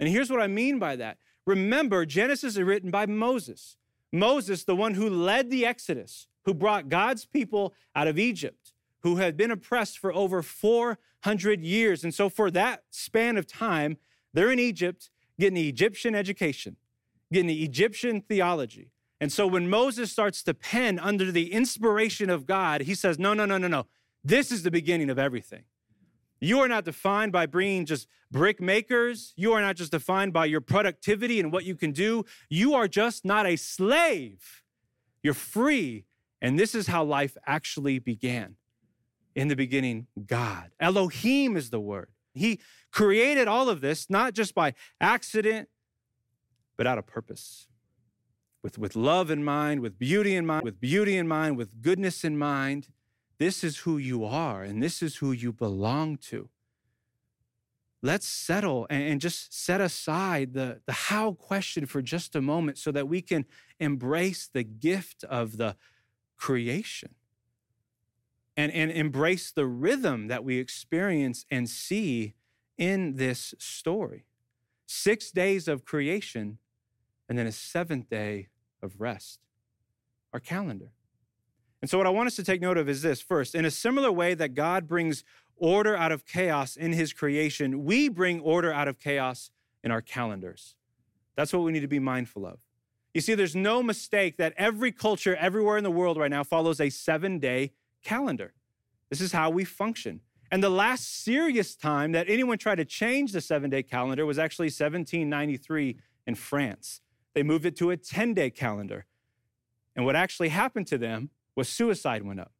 And 0.00 0.08
here's 0.08 0.28
what 0.28 0.40
I 0.40 0.48
mean 0.48 0.80
by 0.80 0.96
that. 0.96 1.18
Remember, 1.46 2.06
Genesis 2.06 2.56
is 2.56 2.62
written 2.62 2.90
by 2.90 3.06
Moses. 3.06 3.76
Moses, 4.12 4.64
the 4.64 4.76
one 4.76 4.94
who 4.94 5.10
led 5.10 5.50
the 5.50 5.66
Exodus, 5.66 6.28
who 6.44 6.54
brought 6.54 6.88
God's 6.88 7.24
people 7.24 7.74
out 7.94 8.08
of 8.08 8.18
Egypt, 8.18 8.72
who 9.00 9.16
had 9.16 9.36
been 9.36 9.50
oppressed 9.50 9.98
for 9.98 10.14
over 10.14 10.42
400 10.42 11.60
years. 11.62 12.04
And 12.04 12.14
so, 12.14 12.28
for 12.28 12.50
that 12.52 12.84
span 12.90 13.36
of 13.36 13.46
time, 13.46 13.98
they're 14.32 14.52
in 14.52 14.58
Egypt 14.58 15.10
getting 15.38 15.54
the 15.54 15.68
Egyptian 15.68 16.14
education, 16.14 16.76
getting 17.32 17.48
the 17.48 17.62
Egyptian 17.62 18.20
theology. 18.20 18.90
And 19.20 19.32
so, 19.32 19.46
when 19.46 19.68
Moses 19.68 20.12
starts 20.12 20.42
to 20.44 20.54
pen 20.54 20.98
under 20.98 21.30
the 21.30 21.52
inspiration 21.52 22.30
of 22.30 22.46
God, 22.46 22.82
he 22.82 22.94
says, 22.94 23.18
No, 23.18 23.34
no, 23.34 23.44
no, 23.44 23.58
no, 23.58 23.68
no. 23.68 23.86
This 24.22 24.50
is 24.50 24.62
the 24.62 24.70
beginning 24.70 25.10
of 25.10 25.18
everything. 25.18 25.64
You 26.40 26.60
are 26.60 26.68
not 26.68 26.84
defined 26.84 27.32
by 27.32 27.46
being 27.46 27.86
just 27.86 28.06
brick 28.30 28.60
makers. 28.60 29.32
You 29.36 29.52
are 29.52 29.60
not 29.60 29.76
just 29.76 29.92
defined 29.92 30.32
by 30.32 30.46
your 30.46 30.60
productivity 30.60 31.40
and 31.40 31.52
what 31.52 31.64
you 31.64 31.74
can 31.74 31.92
do. 31.92 32.24
You 32.50 32.74
are 32.74 32.88
just 32.88 33.24
not 33.24 33.46
a 33.46 33.56
slave. 33.56 34.62
You're 35.22 35.34
free. 35.34 36.04
And 36.42 36.58
this 36.58 36.74
is 36.74 36.88
how 36.88 37.04
life 37.04 37.36
actually 37.46 37.98
began. 37.98 38.56
In 39.34 39.48
the 39.48 39.56
beginning, 39.56 40.06
God. 40.26 40.70
Elohim 40.78 41.56
is 41.56 41.70
the 41.70 41.80
word. 41.80 42.10
He 42.34 42.60
created 42.92 43.48
all 43.48 43.68
of 43.68 43.80
this, 43.80 44.08
not 44.08 44.34
just 44.34 44.54
by 44.54 44.74
accident, 45.00 45.68
but 46.76 46.86
out 46.86 46.98
of 46.98 47.06
purpose. 47.06 47.66
With, 48.62 48.78
with 48.78 48.94
love 48.94 49.30
in 49.30 49.44
mind, 49.44 49.80
with 49.80 49.98
beauty 49.98 50.36
in 50.36 50.46
mind, 50.46 50.64
with 50.64 50.80
beauty 50.80 51.16
in 51.16 51.26
mind, 51.26 51.56
with 51.56 51.82
goodness 51.82 52.24
in 52.24 52.38
mind. 52.38 52.88
This 53.44 53.62
is 53.62 53.76
who 53.76 53.98
you 53.98 54.24
are, 54.24 54.62
and 54.62 54.82
this 54.82 55.02
is 55.02 55.16
who 55.16 55.30
you 55.30 55.52
belong 55.52 56.16
to. 56.28 56.48
Let's 58.00 58.26
settle 58.26 58.86
and 58.88 59.20
just 59.20 59.52
set 59.52 59.82
aside 59.82 60.54
the, 60.54 60.80
the 60.86 60.94
how 60.94 61.32
question 61.32 61.84
for 61.84 62.00
just 62.00 62.34
a 62.34 62.40
moment 62.40 62.78
so 62.78 62.90
that 62.92 63.06
we 63.06 63.20
can 63.20 63.44
embrace 63.78 64.48
the 64.50 64.62
gift 64.62 65.24
of 65.24 65.58
the 65.58 65.76
creation 66.38 67.16
and, 68.56 68.72
and 68.72 68.90
embrace 68.90 69.52
the 69.52 69.66
rhythm 69.66 70.28
that 70.28 70.42
we 70.42 70.56
experience 70.56 71.44
and 71.50 71.68
see 71.68 72.32
in 72.78 73.16
this 73.16 73.52
story. 73.58 74.24
Six 74.86 75.30
days 75.30 75.68
of 75.68 75.84
creation 75.84 76.56
and 77.28 77.36
then 77.36 77.46
a 77.46 77.52
seventh 77.52 78.08
day 78.08 78.48
of 78.82 79.02
rest, 79.02 79.40
our 80.32 80.40
calendar. 80.40 80.92
And 81.84 81.90
so, 81.90 81.98
what 81.98 82.06
I 82.06 82.10
want 82.10 82.28
us 82.28 82.36
to 82.36 82.42
take 82.42 82.62
note 82.62 82.78
of 82.78 82.88
is 82.88 83.02
this 83.02 83.20
first, 83.20 83.54
in 83.54 83.66
a 83.66 83.70
similar 83.70 84.10
way 84.10 84.32
that 84.32 84.54
God 84.54 84.88
brings 84.88 85.22
order 85.58 85.94
out 85.94 86.12
of 86.12 86.24
chaos 86.24 86.76
in 86.76 86.94
his 86.94 87.12
creation, 87.12 87.84
we 87.84 88.08
bring 88.08 88.40
order 88.40 88.72
out 88.72 88.88
of 88.88 88.98
chaos 88.98 89.50
in 89.82 89.90
our 89.90 90.00
calendars. 90.00 90.76
That's 91.36 91.52
what 91.52 91.62
we 91.62 91.72
need 91.72 91.80
to 91.80 91.86
be 91.86 91.98
mindful 91.98 92.46
of. 92.46 92.60
You 93.12 93.20
see, 93.20 93.34
there's 93.34 93.54
no 93.54 93.82
mistake 93.82 94.38
that 94.38 94.54
every 94.56 94.92
culture 94.92 95.36
everywhere 95.36 95.76
in 95.76 95.84
the 95.84 95.90
world 95.90 96.16
right 96.16 96.30
now 96.30 96.42
follows 96.42 96.80
a 96.80 96.88
seven 96.88 97.38
day 97.38 97.72
calendar. 98.02 98.54
This 99.10 99.20
is 99.20 99.32
how 99.32 99.50
we 99.50 99.66
function. 99.66 100.22
And 100.50 100.64
the 100.64 100.70
last 100.70 101.22
serious 101.22 101.76
time 101.76 102.12
that 102.12 102.30
anyone 102.30 102.56
tried 102.56 102.76
to 102.76 102.86
change 102.86 103.32
the 103.32 103.42
seven 103.42 103.68
day 103.68 103.82
calendar 103.82 104.24
was 104.24 104.38
actually 104.38 104.68
1793 104.68 105.98
in 106.26 106.34
France. 106.34 107.02
They 107.34 107.42
moved 107.42 107.66
it 107.66 107.76
to 107.76 107.90
a 107.90 107.98
10 107.98 108.32
day 108.32 108.48
calendar. 108.48 109.04
And 109.94 110.06
what 110.06 110.16
actually 110.16 110.48
happened 110.48 110.86
to 110.86 110.96
them 110.96 111.28
was 111.56 111.68
suicide 111.68 112.22
went 112.22 112.40
up. 112.40 112.52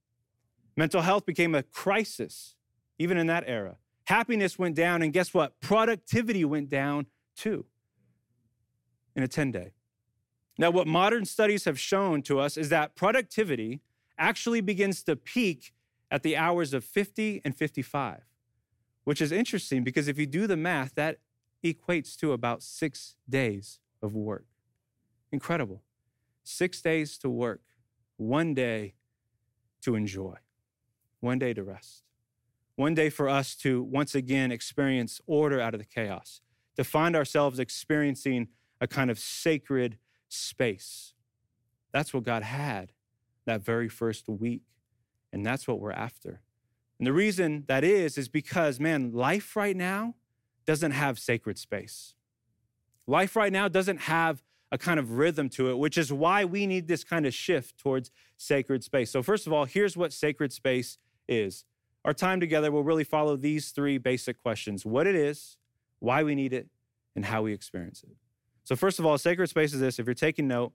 Mental 0.76 1.02
health 1.02 1.24
became 1.24 1.54
a 1.54 1.62
crisis, 1.62 2.56
even 2.98 3.16
in 3.16 3.26
that 3.28 3.44
era. 3.46 3.76
Happiness 4.04 4.58
went 4.58 4.74
down, 4.74 5.02
and 5.02 5.12
guess 5.12 5.32
what? 5.32 5.60
Productivity 5.60 6.44
went 6.44 6.68
down 6.68 7.06
too 7.36 7.64
in 9.16 9.22
a 9.22 9.28
10 9.28 9.52
day. 9.52 9.72
Now, 10.58 10.70
what 10.70 10.86
modern 10.86 11.24
studies 11.24 11.64
have 11.64 11.78
shown 11.78 12.22
to 12.22 12.38
us 12.38 12.56
is 12.56 12.68
that 12.68 12.94
productivity 12.94 13.80
actually 14.18 14.60
begins 14.60 15.02
to 15.04 15.16
peak 15.16 15.72
at 16.10 16.22
the 16.22 16.36
hours 16.36 16.72
of 16.72 16.84
50 16.84 17.40
and 17.44 17.56
55, 17.56 18.22
which 19.04 19.20
is 19.20 19.32
interesting 19.32 19.82
because 19.82 20.06
if 20.06 20.18
you 20.18 20.26
do 20.26 20.46
the 20.46 20.56
math, 20.56 20.94
that 20.94 21.18
equates 21.64 22.16
to 22.16 22.32
about 22.32 22.62
six 22.62 23.16
days 23.28 23.80
of 24.02 24.14
work. 24.14 24.44
Incredible. 25.32 25.82
Six 26.44 26.80
days 26.82 27.18
to 27.18 27.30
work 27.30 27.62
one 28.16 28.54
day 28.54 28.94
to 29.83 29.94
enjoy, 29.94 30.37
one 31.21 31.38
day 31.38 31.52
to 31.54 31.62
rest, 31.62 32.04
one 32.76 32.94
day 32.94 33.11
for 33.11 33.28
us 33.28 33.54
to 33.56 33.83
once 33.83 34.14
again 34.14 34.50
experience 34.50 35.21
order 35.26 35.61
out 35.61 35.75
of 35.75 35.80
the 35.80 35.87
chaos, 35.87 36.40
to 36.76 36.85
find 36.85 37.14
ourselves 37.14 37.59
experiencing 37.59 38.49
a 38.80 38.87
kind 38.87 39.11
of 39.11 39.18
sacred 39.18 39.99
space. 40.28 41.14
That's 41.92 42.12
what 42.12 42.25
God 42.25 42.42
had 42.42 42.92
that 43.47 43.62
very 43.62 43.88
first 43.88 44.28
week, 44.28 44.62
and 45.33 45.44
that's 45.44 45.68
what 45.68 45.80
we're 45.80 45.92
after. 45.92 46.40
And 46.99 47.06
the 47.06 47.12
reason 47.12 47.64
that 47.66 47.85
is, 47.85 48.16
is 48.16 48.28
because, 48.28 48.80
man, 48.80 49.12
life 49.12 49.56
right 49.56 49.76
now 49.76 50.14
doesn't 50.66 50.92
have 50.92 51.18
sacred 51.18 51.59
space. 51.59 52.14
Life 53.06 53.37
right 53.37 53.52
now 53.52 53.68
doesn't 53.68 54.02
have 54.02 54.42
a 54.75 54.78
kind 54.78 54.99
of 54.99 55.12
rhythm 55.12 55.49
to 55.49 55.71
it, 55.71 55.78
which 55.78 55.97
is 55.97 56.12
why 56.12 56.45
we 56.45 56.66
need 56.66 56.88
this 56.88 57.04
kind 57.04 57.26
of 57.26 57.33
shift 57.33 57.78
towards 57.78 58.11
sacred 58.37 58.83
space. 58.83 59.09
So, 59.09 59.23
first 59.23 59.47
of 59.47 59.52
all, 59.52 59.66
here's 59.66 59.97
what 59.97 60.12
sacred 60.12 60.52
space 60.52 60.99
is. 61.28 61.64
Our 62.04 62.12
time 62.12 62.40
together 62.40 62.73
will 62.73 62.83
really 62.83 63.04
follow 63.04 63.37
these 63.37 63.71
three 63.71 63.99
basic 63.99 64.43
questions 64.43 64.85
what 64.85 65.07
it 65.07 65.14
is, 65.14 65.59
why 66.00 66.25
we 66.25 66.35
need 66.35 66.52
it, 66.52 66.66
and 67.14 67.26
how 67.26 67.43
we 67.43 67.52
experience 67.52 68.02
it. 68.02 68.16
So, 68.64 68.75
first 68.75 68.99
of 68.99 69.07
all, 69.07 69.16
sacred 69.16 69.49
space 69.49 69.73
is 69.73 69.78
this 69.78 70.00
if 70.00 70.07
you're 70.07 70.14
taking 70.14 70.49
note, 70.49 70.73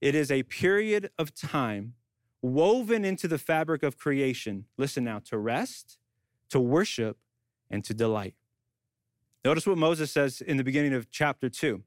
it 0.00 0.16
is 0.16 0.32
a 0.32 0.42
period 0.42 1.10
of 1.16 1.32
time 1.32 1.94
woven 2.42 3.04
into 3.04 3.28
the 3.28 3.38
fabric 3.38 3.84
of 3.84 3.96
creation. 3.96 4.64
Listen 4.76 5.04
now 5.04 5.20
to 5.26 5.38
rest, 5.38 5.98
to 6.48 6.58
worship, 6.58 7.16
and 7.70 7.84
to 7.84 7.94
delight. 7.94 8.34
Notice 9.44 9.68
what 9.68 9.78
Moses 9.78 10.10
says 10.10 10.40
in 10.40 10.56
the 10.56 10.64
beginning 10.64 10.94
of 10.94 11.12
chapter 11.12 11.48
2. 11.48 11.84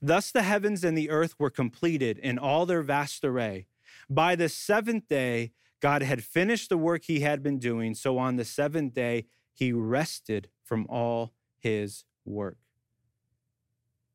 Thus 0.00 0.30
the 0.30 0.42
heavens 0.42 0.84
and 0.84 0.96
the 0.96 1.10
earth 1.10 1.34
were 1.38 1.50
completed 1.50 2.18
in 2.18 2.38
all 2.38 2.66
their 2.66 2.82
vast 2.82 3.24
array. 3.24 3.66
By 4.08 4.36
the 4.36 4.48
seventh 4.48 5.08
day, 5.08 5.52
God 5.80 6.02
had 6.02 6.24
finished 6.24 6.68
the 6.68 6.78
work 6.78 7.04
he 7.04 7.20
had 7.20 7.42
been 7.42 7.58
doing. 7.58 7.94
So 7.94 8.18
on 8.18 8.36
the 8.36 8.44
seventh 8.44 8.94
day, 8.94 9.26
he 9.52 9.72
rested 9.72 10.48
from 10.64 10.86
all 10.88 11.32
his 11.58 12.04
work. 12.24 12.58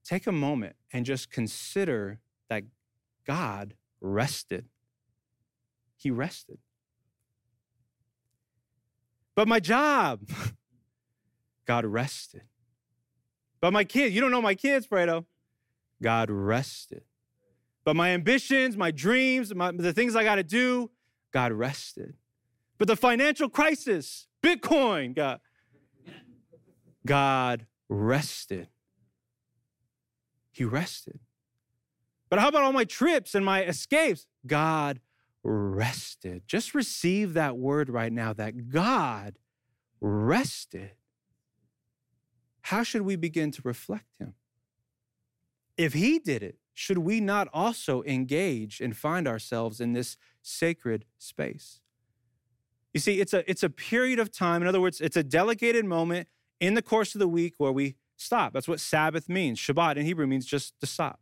Take 0.04 0.28
a 0.28 0.32
moment 0.32 0.76
and 0.92 1.06
just 1.06 1.32
consider 1.32 2.20
that 2.50 2.64
God 3.26 3.76
rested. 4.00 4.66
He 5.96 6.12
rested. 6.12 6.58
But 9.36 9.48
my 9.48 9.60
job, 9.60 10.22
God 11.66 11.86
rested. 11.86 12.44
But 13.62 13.72
my 13.72 13.84
kids, 13.84 14.14
you 14.14 14.22
don't 14.22 14.32
know 14.32 14.42
my 14.42 14.56
kids, 14.56 14.88
Fredo. 14.88 15.26
God 16.02 16.30
rested. 16.30 17.04
But 17.84 17.96
my 17.96 18.10
ambitions, 18.10 18.78
my 18.78 18.92
dreams, 18.92 19.54
my, 19.54 19.72
the 19.72 19.94
things 19.94 20.16
I 20.16 20.24
got 20.24 20.36
to 20.36 20.44
do, 20.44 20.92
God 21.32 21.52
rested. 21.52 22.16
But 22.78 22.88
the 22.88 22.96
financial 22.96 23.50
crisis, 23.50 24.28
Bitcoin, 24.44 25.16
God, 25.16 25.40
God 27.06 27.66
rested. 27.90 28.68
He 30.52 30.64
rested. 30.64 31.20
But 32.30 32.40
how 32.40 32.48
about 32.48 32.64
all 32.64 32.74
my 32.74 32.86
trips 32.86 33.36
and 33.36 33.46
my 33.46 33.64
escapes? 33.64 34.28
God 34.46 35.00
rested. 35.44 36.44
Just 36.48 36.74
receive 36.76 37.34
that 37.34 37.58
word 37.58 37.90
right 37.90 38.12
now 38.12 38.34
that 38.34 38.70
God 38.70 39.38
rested. 40.00 40.92
How 42.62 42.84
should 42.84 43.02
we 43.02 43.16
begin 43.16 43.52
to 43.52 43.62
reflect 43.64 44.06
him? 44.20 44.34
If 45.78 45.94
he 45.94 46.20
did 46.20 46.44
it, 46.44 46.58
should 46.74 47.00
we 47.00 47.20
not 47.20 47.48
also 47.54 48.04
engage 48.04 48.80
and 48.80 48.96
find 48.96 49.28
ourselves 49.28 49.80
in 49.82 49.94
this 49.94 50.18
sacred 50.42 51.06
space? 51.18 51.80
You 52.94 53.00
see, 53.00 53.20
it's 53.20 53.34
a, 53.34 53.50
it's 53.50 53.64
a 53.64 53.70
period 53.70 54.20
of 54.20 54.32
time. 54.32 54.62
In 54.62 54.68
other 54.68 54.82
words, 54.82 55.00
it's 55.00 55.18
a 55.18 55.24
delegated 55.24 55.86
moment 55.86 56.28
in 56.60 56.74
the 56.74 56.82
course 56.82 57.16
of 57.16 57.20
the 57.20 57.28
week 57.28 57.54
where 57.58 57.72
we 57.72 57.96
stop. 58.18 58.54
That's 58.54 58.68
what 58.68 58.80
Sabbath 58.80 59.30
means. 59.30 59.60
Shabbat 59.60 59.98
in 59.98 60.06
Hebrew 60.06 60.28
means 60.28 60.46
just 60.46 60.80
to 60.80 60.86
stop. 60.86 61.20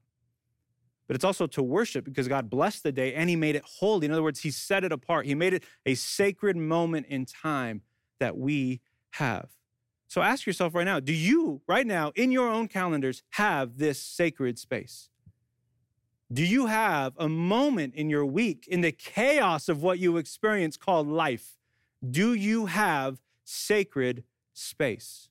But 1.07 1.15
it's 1.15 1.25
also 1.25 1.47
to 1.47 1.63
worship 1.63 2.05
because 2.05 2.27
God 2.27 2.49
blessed 2.49 2.83
the 2.83 2.91
day 2.91 3.13
and 3.15 3.29
He 3.29 3.35
made 3.35 3.55
it 3.55 3.63
holy. 3.79 4.05
In 4.05 4.11
other 4.11 4.23
words, 4.23 4.41
He 4.41 4.51
set 4.51 4.83
it 4.83 4.91
apart. 4.91 5.25
He 5.25 5.35
made 5.35 5.53
it 5.53 5.63
a 5.85 5.95
sacred 5.95 6.55
moment 6.55 7.07
in 7.07 7.25
time 7.25 7.81
that 8.19 8.37
we 8.37 8.81
have. 9.13 9.49
So 10.09 10.23
ask 10.23 10.47
yourself 10.47 10.73
right 10.73 10.85
now 10.85 10.99
do 10.99 11.13
you, 11.13 11.61
right 11.67 11.85
now, 11.87 12.11
in 12.15 12.31
your 12.31 12.49
own 12.49 12.67
calendars, 12.67 13.21
have 13.31 13.77
this 13.77 14.01
sacred 14.01 14.57
space? 14.57 15.07
Do 16.33 16.43
you 16.43 16.65
have 16.65 17.13
a 17.17 17.29
moment 17.29 17.95
in 17.95 18.09
your 18.09 18.25
week, 18.25 18.67
in 18.67 18.81
the 18.81 18.91
chaos 18.91 19.69
of 19.69 19.81
what 19.81 19.99
you 19.99 20.17
experience 20.17 20.77
called 20.77 21.07
life? 21.07 21.57
Do 22.07 22.33
you 22.33 22.65
have 22.65 23.21
sacred 23.43 24.23
space 24.53 25.29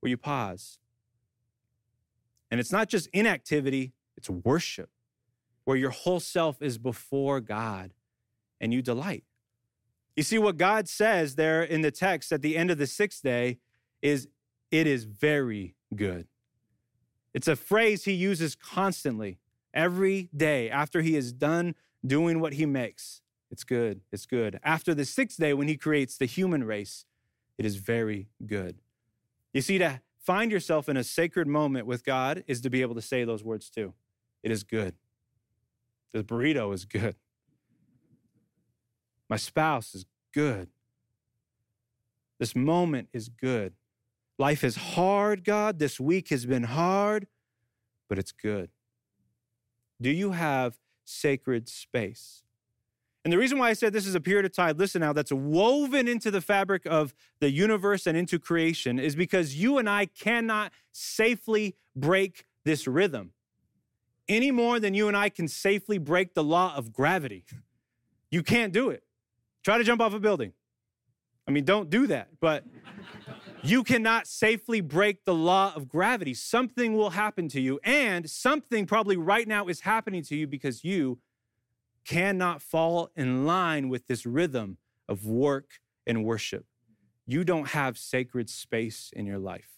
where 0.00 0.10
you 0.10 0.16
pause? 0.16 0.78
And 2.50 2.60
it's 2.60 2.72
not 2.72 2.88
just 2.88 3.08
inactivity, 3.12 3.92
it's 4.16 4.30
worship, 4.30 4.88
where 5.64 5.76
your 5.76 5.90
whole 5.90 6.20
self 6.20 6.62
is 6.62 6.78
before 6.78 7.40
God 7.40 7.92
and 8.58 8.72
you 8.72 8.80
delight. 8.80 9.24
You 10.14 10.22
see, 10.22 10.38
what 10.38 10.56
God 10.56 10.88
says 10.88 11.34
there 11.34 11.62
in 11.62 11.82
the 11.82 11.90
text 11.90 12.32
at 12.32 12.40
the 12.40 12.56
end 12.56 12.70
of 12.70 12.78
the 12.78 12.86
sixth 12.86 13.22
day 13.22 13.58
is, 14.02 14.28
it 14.70 14.86
is 14.86 15.04
very 15.04 15.74
good. 15.94 16.26
It's 17.34 17.48
a 17.48 17.56
phrase 17.56 18.04
he 18.04 18.12
uses 18.12 18.54
constantly, 18.54 19.38
every 19.74 20.30
day 20.34 20.70
after 20.70 21.02
he 21.02 21.16
is 21.16 21.32
done 21.32 21.74
doing 22.04 22.40
what 22.40 22.54
he 22.54 22.64
makes. 22.66 23.20
It's 23.50 23.62
good. 23.62 24.00
It's 24.10 24.26
good. 24.26 24.58
After 24.62 24.94
the 24.94 25.04
sixth 25.04 25.38
day, 25.38 25.52
when 25.52 25.68
he 25.68 25.76
creates 25.76 26.16
the 26.16 26.26
human 26.26 26.64
race, 26.64 27.04
it 27.58 27.66
is 27.66 27.76
very 27.76 28.28
good. 28.44 28.78
You 29.52 29.60
see, 29.60 29.78
to 29.78 30.00
find 30.18 30.50
yourself 30.50 30.88
in 30.88 30.96
a 30.96 31.04
sacred 31.04 31.46
moment 31.46 31.86
with 31.86 32.04
God 32.04 32.42
is 32.46 32.60
to 32.62 32.70
be 32.70 32.82
able 32.82 32.94
to 32.94 33.02
say 33.02 33.24
those 33.24 33.44
words 33.44 33.70
too. 33.70 33.94
It 34.42 34.50
is 34.50 34.62
good. 34.64 34.94
The 36.12 36.24
burrito 36.24 36.72
is 36.74 36.84
good. 36.84 37.16
My 39.28 39.36
spouse 39.36 39.94
is 39.94 40.06
good. 40.32 40.68
This 42.38 42.54
moment 42.54 43.08
is 43.12 43.28
good. 43.28 43.74
Life 44.38 44.64
is 44.64 44.76
hard, 44.76 45.44
God. 45.44 45.78
This 45.78 45.98
week 45.98 46.28
has 46.28 46.44
been 46.44 46.64
hard, 46.64 47.26
but 48.08 48.18
it's 48.18 48.32
good. 48.32 48.70
Do 50.00 50.10
you 50.10 50.32
have 50.32 50.78
sacred 51.04 51.68
space? 51.68 52.42
And 53.24 53.32
the 53.32 53.38
reason 53.38 53.58
why 53.58 53.70
I 53.70 53.72
said 53.72 53.92
this 53.92 54.06
is 54.06 54.14
a 54.14 54.20
period 54.20 54.44
of 54.44 54.52
time, 54.52 54.76
listen 54.76 55.00
now, 55.00 55.12
that's 55.12 55.32
woven 55.32 56.06
into 56.06 56.30
the 56.30 56.40
fabric 56.40 56.86
of 56.86 57.12
the 57.40 57.50
universe 57.50 58.06
and 58.06 58.16
into 58.16 58.38
creation 58.38 59.00
is 59.00 59.16
because 59.16 59.56
you 59.56 59.78
and 59.78 59.90
I 59.90 60.06
cannot 60.06 60.70
safely 60.92 61.74
break 61.96 62.46
this 62.64 62.86
rhythm 62.86 63.32
any 64.28 64.50
more 64.50 64.78
than 64.78 64.94
you 64.94 65.08
and 65.08 65.16
I 65.16 65.28
can 65.28 65.48
safely 65.48 65.98
break 65.98 66.34
the 66.34 66.44
law 66.44 66.74
of 66.76 66.92
gravity. 66.92 67.44
You 68.28 68.42
can't 68.42 68.72
do 68.72 68.90
it. 68.90 69.04
Try 69.64 69.78
to 69.78 69.84
jump 69.84 70.00
off 70.00 70.12
a 70.12 70.18
building. 70.18 70.52
I 71.46 71.52
mean, 71.52 71.64
don't 71.64 71.88
do 71.88 72.08
that, 72.08 72.28
but 72.40 72.64
you 73.68 73.82
cannot 73.82 74.26
safely 74.26 74.80
break 74.80 75.24
the 75.24 75.34
law 75.34 75.72
of 75.74 75.88
gravity. 75.88 76.34
Something 76.34 76.94
will 76.96 77.10
happen 77.10 77.48
to 77.48 77.60
you, 77.60 77.80
and 77.82 78.28
something 78.28 78.86
probably 78.86 79.16
right 79.16 79.46
now 79.46 79.66
is 79.68 79.80
happening 79.80 80.22
to 80.24 80.36
you 80.36 80.46
because 80.46 80.84
you 80.84 81.18
cannot 82.04 82.62
fall 82.62 83.10
in 83.16 83.46
line 83.46 83.88
with 83.88 84.06
this 84.06 84.24
rhythm 84.24 84.78
of 85.08 85.26
work 85.26 85.80
and 86.06 86.24
worship. 86.24 86.66
You 87.26 87.44
don't 87.44 87.68
have 87.68 87.98
sacred 87.98 88.48
space 88.48 89.10
in 89.14 89.26
your 89.26 89.38
life. 89.38 89.70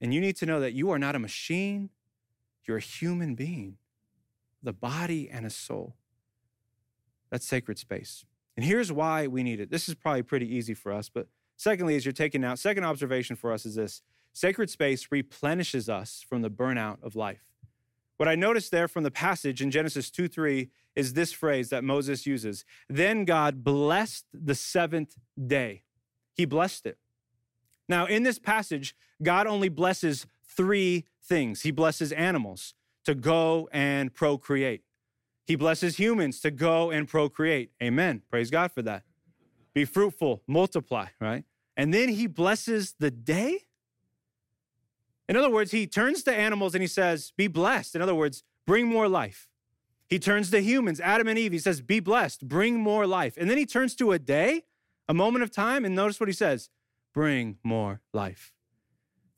And 0.00 0.14
you 0.14 0.20
need 0.20 0.36
to 0.36 0.46
know 0.46 0.60
that 0.60 0.72
you 0.72 0.90
are 0.90 0.98
not 0.98 1.14
a 1.14 1.18
machine, 1.18 1.90
you're 2.66 2.76
a 2.76 2.80
human 2.80 3.34
being, 3.34 3.78
the 4.62 4.72
body 4.72 5.28
and 5.30 5.44
a 5.44 5.50
soul. 5.50 5.96
That's 7.30 7.46
sacred 7.46 7.78
space. 7.78 8.24
And 8.56 8.64
here's 8.64 8.92
why 8.92 9.26
we 9.26 9.42
need 9.42 9.58
it. 9.58 9.70
This 9.70 9.88
is 9.88 9.94
probably 9.94 10.22
pretty 10.22 10.54
easy 10.54 10.74
for 10.74 10.92
us, 10.92 11.08
but 11.08 11.26
secondly, 11.56 11.96
as 11.96 12.04
you're 12.04 12.12
taking 12.12 12.44
out, 12.44 12.58
second 12.58 12.84
observation 12.84 13.36
for 13.36 13.52
us 13.52 13.66
is 13.66 13.74
this 13.74 14.02
sacred 14.32 14.70
space 14.70 15.08
replenishes 15.10 15.88
us 15.88 16.24
from 16.26 16.42
the 16.42 16.50
burnout 16.50 17.02
of 17.02 17.14
life. 17.14 17.52
What 18.16 18.28
I 18.28 18.34
noticed 18.34 18.70
there 18.70 18.88
from 18.88 19.02
the 19.02 19.10
passage 19.10 19.60
in 19.60 19.70
Genesis 19.70 20.10
2 20.10 20.28
3 20.28 20.70
is 20.94 21.14
this 21.14 21.32
phrase 21.32 21.70
that 21.70 21.84
Moses 21.84 22.26
uses 22.26 22.64
Then 22.88 23.24
God 23.24 23.64
blessed 23.64 24.26
the 24.32 24.54
seventh 24.54 25.16
day. 25.44 25.82
He 26.34 26.44
blessed 26.44 26.86
it. 26.86 26.98
Now, 27.88 28.06
in 28.06 28.22
this 28.22 28.38
passage, 28.38 28.94
God 29.22 29.46
only 29.46 29.68
blesses 29.68 30.26
three 30.44 31.04
things 31.22 31.62
He 31.62 31.70
blesses 31.70 32.12
animals 32.12 32.74
to 33.04 33.14
go 33.14 33.68
and 33.72 34.14
procreate, 34.14 34.82
He 35.46 35.56
blesses 35.56 35.96
humans 35.96 36.40
to 36.40 36.50
go 36.50 36.90
and 36.90 37.08
procreate. 37.08 37.72
Amen. 37.82 38.22
Praise 38.30 38.50
God 38.50 38.70
for 38.72 38.82
that. 38.82 39.02
Be 39.74 39.84
fruitful, 39.84 40.42
multiply, 40.46 41.06
right? 41.20 41.44
And 41.76 41.92
then 41.92 42.10
He 42.10 42.26
blesses 42.26 42.94
the 42.98 43.10
day. 43.10 43.60
In 45.28 45.36
other 45.36 45.50
words, 45.50 45.70
He 45.70 45.86
turns 45.86 46.22
to 46.24 46.34
animals 46.34 46.74
and 46.74 46.82
He 46.82 46.88
says, 46.88 47.32
Be 47.36 47.46
blessed. 47.46 47.96
In 47.96 48.02
other 48.02 48.14
words, 48.14 48.42
bring 48.66 48.86
more 48.86 49.08
life. 49.08 49.48
He 50.08 50.18
turns 50.18 50.50
to 50.50 50.60
humans, 50.60 51.00
Adam 51.00 51.26
and 51.26 51.38
Eve. 51.38 51.52
He 51.52 51.58
says, 51.58 51.80
Be 51.80 52.00
blessed, 52.00 52.46
bring 52.46 52.78
more 52.78 53.06
life. 53.06 53.36
And 53.38 53.48
then 53.48 53.56
He 53.56 53.66
turns 53.66 53.94
to 53.96 54.12
a 54.12 54.18
day, 54.18 54.64
a 55.08 55.14
moment 55.14 55.42
of 55.42 55.50
time, 55.50 55.84
and 55.84 55.94
notice 55.94 56.20
what 56.20 56.28
He 56.28 56.34
says 56.34 56.68
bring 57.14 57.58
more 57.62 58.00
life. 58.12 58.52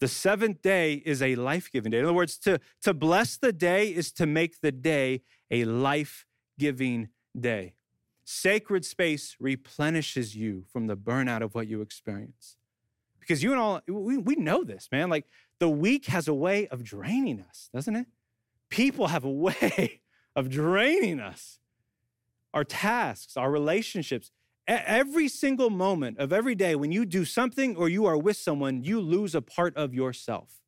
The 0.00 0.08
seventh 0.08 0.62
day 0.62 0.94
is 0.94 1.22
a 1.22 1.34
life 1.36 1.70
giving 1.72 1.90
day. 1.90 1.98
In 1.98 2.04
other 2.04 2.12
words, 2.12 2.36
to, 2.38 2.60
to 2.82 2.92
bless 2.92 3.36
the 3.36 3.52
day 3.52 3.88
is 3.88 4.12
to 4.12 4.26
make 4.26 4.60
the 4.60 4.72
day 4.72 5.22
a 5.50 5.64
life 5.64 6.26
giving 6.58 7.08
day. 7.38 7.74
Sacred 8.24 8.84
space 8.84 9.36
replenishes 9.38 10.34
you 10.34 10.64
from 10.72 10.86
the 10.86 10.96
burnout 10.96 11.42
of 11.42 11.54
what 11.54 11.66
you 11.66 11.80
experience. 11.80 12.56
Because 13.20 13.42
you 13.42 13.52
and 13.52 13.60
all, 13.60 13.80
we, 13.86 14.18
we 14.18 14.34
know 14.36 14.64
this, 14.64 14.88
man. 14.90 15.08
Like 15.08 15.26
the 15.58 15.68
week 15.68 16.06
has 16.06 16.28
a 16.28 16.34
way 16.34 16.66
of 16.68 16.82
draining 16.82 17.40
us, 17.48 17.70
doesn't 17.72 17.96
it? 17.96 18.06
People 18.70 19.08
have 19.08 19.24
a 19.24 19.30
way 19.30 20.00
of 20.34 20.50
draining 20.50 21.20
us. 21.20 21.58
Our 22.52 22.64
tasks, 22.64 23.36
our 23.36 23.50
relationships, 23.50 24.30
Every 24.66 25.28
single 25.28 25.68
moment 25.68 26.18
of 26.18 26.32
every 26.32 26.54
day, 26.54 26.74
when 26.74 26.90
you 26.90 27.04
do 27.04 27.26
something 27.26 27.76
or 27.76 27.88
you 27.88 28.06
are 28.06 28.16
with 28.16 28.38
someone, 28.38 28.82
you 28.82 28.98
lose 28.98 29.34
a 29.34 29.42
part 29.42 29.76
of 29.76 29.92
yourself. 29.92 30.62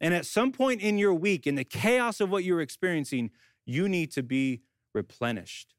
And 0.00 0.14
at 0.14 0.24
some 0.24 0.52
point 0.52 0.80
in 0.80 0.98
your 0.98 1.12
week, 1.12 1.44
in 1.44 1.56
the 1.56 1.64
chaos 1.64 2.20
of 2.20 2.30
what 2.30 2.44
you're 2.44 2.60
experiencing, 2.60 3.30
you 3.64 3.88
need 3.88 4.12
to 4.12 4.22
be 4.22 4.62
replenished. 4.94 5.74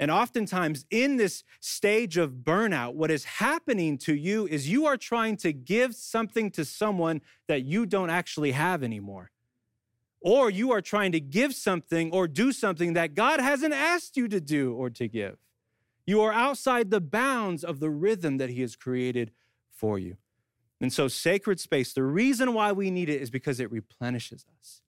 And 0.00 0.10
oftentimes, 0.10 0.84
in 0.90 1.16
this 1.16 1.44
stage 1.60 2.16
of 2.16 2.32
burnout, 2.42 2.94
what 2.94 3.10
is 3.10 3.24
happening 3.24 3.96
to 3.98 4.14
you 4.14 4.46
is 4.48 4.68
you 4.68 4.86
are 4.86 4.96
trying 4.96 5.36
to 5.38 5.52
give 5.52 5.94
something 5.94 6.50
to 6.52 6.64
someone 6.64 7.20
that 7.46 7.62
you 7.62 7.86
don't 7.86 8.10
actually 8.10 8.52
have 8.52 8.82
anymore. 8.82 9.30
Or 10.20 10.50
you 10.50 10.72
are 10.72 10.80
trying 10.80 11.12
to 11.12 11.20
give 11.20 11.54
something 11.54 12.10
or 12.10 12.26
do 12.26 12.50
something 12.50 12.94
that 12.94 13.14
God 13.14 13.40
hasn't 13.40 13.74
asked 13.74 14.16
you 14.16 14.26
to 14.28 14.40
do 14.40 14.74
or 14.74 14.90
to 14.90 15.06
give. 15.06 15.36
You 16.06 16.22
are 16.22 16.32
outside 16.32 16.90
the 16.90 17.00
bounds 17.00 17.62
of 17.62 17.78
the 17.78 17.90
rhythm 17.90 18.38
that 18.38 18.50
He 18.50 18.62
has 18.62 18.74
created 18.74 19.30
for 19.70 19.98
you. 19.98 20.16
And 20.80 20.92
so, 20.92 21.08
sacred 21.08 21.60
space, 21.60 21.92
the 21.92 22.02
reason 22.02 22.52
why 22.52 22.72
we 22.72 22.90
need 22.90 23.08
it 23.08 23.22
is 23.22 23.30
because 23.30 23.60
it 23.60 23.70
replenishes 23.70 24.44
us 24.60 24.82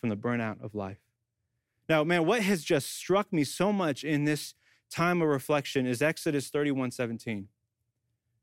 from 0.00 0.08
the 0.08 0.16
burnout 0.16 0.62
of 0.64 0.74
life. 0.74 1.05
Now, 1.88 2.04
man, 2.04 2.26
what 2.26 2.42
has 2.42 2.64
just 2.64 2.96
struck 2.96 3.32
me 3.32 3.44
so 3.44 3.72
much 3.72 4.04
in 4.04 4.24
this 4.24 4.54
time 4.90 5.22
of 5.22 5.28
reflection 5.28 5.86
is 5.86 6.02
Exodus 6.02 6.48
31 6.48 6.90
17. 6.90 7.48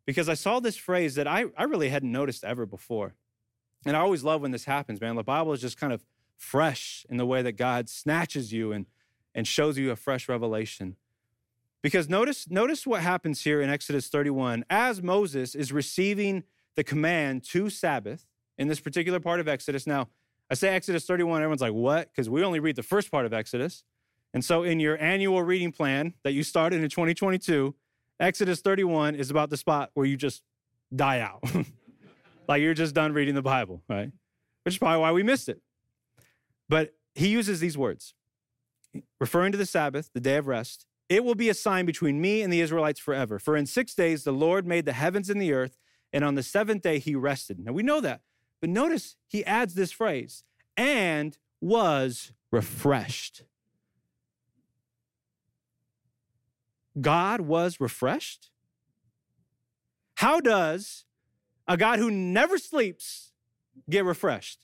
Because 0.06 0.28
I 0.28 0.34
saw 0.34 0.60
this 0.60 0.76
phrase 0.76 1.16
that 1.16 1.28
I, 1.28 1.46
I 1.58 1.64
really 1.64 1.90
hadn't 1.90 2.12
noticed 2.12 2.44
ever 2.44 2.66
before. 2.66 3.16
And 3.86 3.96
I 3.96 4.02
always 4.02 4.24
love 4.24 4.42
when 4.42 4.52
this 4.52 4.66
happens, 4.66 5.00
man. 5.00 5.16
The 5.16 5.24
Bible 5.24 5.54
is 5.54 5.62
just 5.62 5.78
kind 5.78 5.94
of 5.94 6.06
fresh 6.38 7.06
in 7.10 7.18
the 7.18 7.26
way 7.26 7.42
that 7.42 7.54
God 7.54 7.90
snatches 7.90 8.52
you 8.52 8.72
and, 8.72 8.86
and 9.34 9.48
shows 9.48 9.78
you 9.78 9.92
a 9.92 9.96
fresh 9.96 10.28
revelation. 10.28 10.98
Because 11.82 12.10
notice, 12.10 12.50
notice 12.50 12.88
what 12.88 13.02
happens 13.02 13.42
here 13.42 13.62
in 13.62 13.70
Exodus 13.70 14.08
31. 14.08 14.66
As 14.70 15.02
Moses 15.02 15.56
is 15.56 15.72
receiving 15.72 16.44
the 16.76 16.84
command 16.84 17.44
to 17.44 17.70
Sabbath 17.70 18.26
in 18.58 18.68
this 18.68 18.80
particular 18.80 19.20
part 19.20 19.40
of 19.40 19.48
Exodus. 19.48 19.86
Now, 19.86 20.10
I 20.50 20.56
say 20.56 20.70
Exodus 20.70 21.06
31, 21.06 21.42
everyone's 21.42 21.62
like, 21.62 21.74
what? 21.74 22.10
Because 22.12 22.30
we 22.30 22.44
only 22.44 22.60
read 22.60 22.76
the 22.76 22.84
first 22.84 23.12
part 23.12 23.26
of 23.26 23.34
Exodus. 23.34 23.84
And 24.34 24.44
so, 24.44 24.64
in 24.64 24.80
your 24.80 25.02
annual 25.02 25.44
reading 25.44 25.72
plan 25.72 26.16
that 26.24 26.34
you 26.34 26.44
started 26.44 26.82
in 26.82 26.90
2022, 26.90 27.76
Exodus 28.20 28.62
31 28.62 29.16
is 29.16 29.30
about 29.30 29.50
the 29.50 29.58
spot 29.58 29.92
where 29.94 30.06
you 30.06 30.18
just 30.18 30.42
die 30.96 31.20
out. 31.20 31.44
like 32.48 32.62
you're 32.62 32.74
just 32.74 32.96
done 32.96 33.14
reading 33.14 33.36
the 33.36 33.42
Bible, 33.42 33.84
right? 33.88 34.12
Which 34.64 34.76
is 34.76 34.78
probably 34.78 35.02
why 35.02 35.12
we 35.12 35.24
missed 35.24 35.50
it. 35.50 35.62
But 36.68 36.96
he 37.16 37.28
uses 37.28 37.60
these 37.60 37.78
words, 37.78 38.14
referring 39.20 39.52
to 39.52 39.58
the 39.58 39.66
Sabbath, 39.66 40.10
the 40.14 40.20
day 40.20 40.38
of 40.38 40.48
rest. 40.48 40.86
It 41.10 41.24
will 41.24 41.36
be 41.36 41.50
a 41.50 41.54
sign 41.54 41.86
between 41.86 42.22
me 42.22 42.42
and 42.42 42.52
the 42.52 42.62
Israelites 42.62 43.00
forever. 43.00 43.38
For 43.38 43.56
in 43.56 43.66
six 43.66 43.94
days 43.94 44.24
the 44.24 44.32
Lord 44.32 44.66
made 44.66 44.86
the 44.86 44.94
heavens 44.94 45.30
and 45.30 45.42
the 45.42 45.54
earth, 45.54 45.78
and 46.12 46.24
on 46.24 46.36
the 46.36 46.44
seventh 46.44 46.82
day 46.82 47.00
he 47.00 47.14
rested. 47.14 47.60
Now 47.60 47.74
we 47.74 47.84
know 47.84 48.02
that. 48.02 48.22
But 48.64 48.70
notice 48.70 49.18
he 49.28 49.44
adds 49.44 49.74
this 49.74 49.92
phrase, 49.92 50.46
and 50.78 51.38
was 51.60 52.32
refreshed. 52.50 53.44
God 57.02 57.42
was 57.42 57.82
refreshed? 57.82 58.52
How 60.16 60.40
does 60.40 61.04
a 61.68 61.76
God 61.76 62.00
who 62.00 62.10
never 62.10 62.58
sleeps 62.58 63.34
get 63.90 64.06
refreshed? 64.06 64.62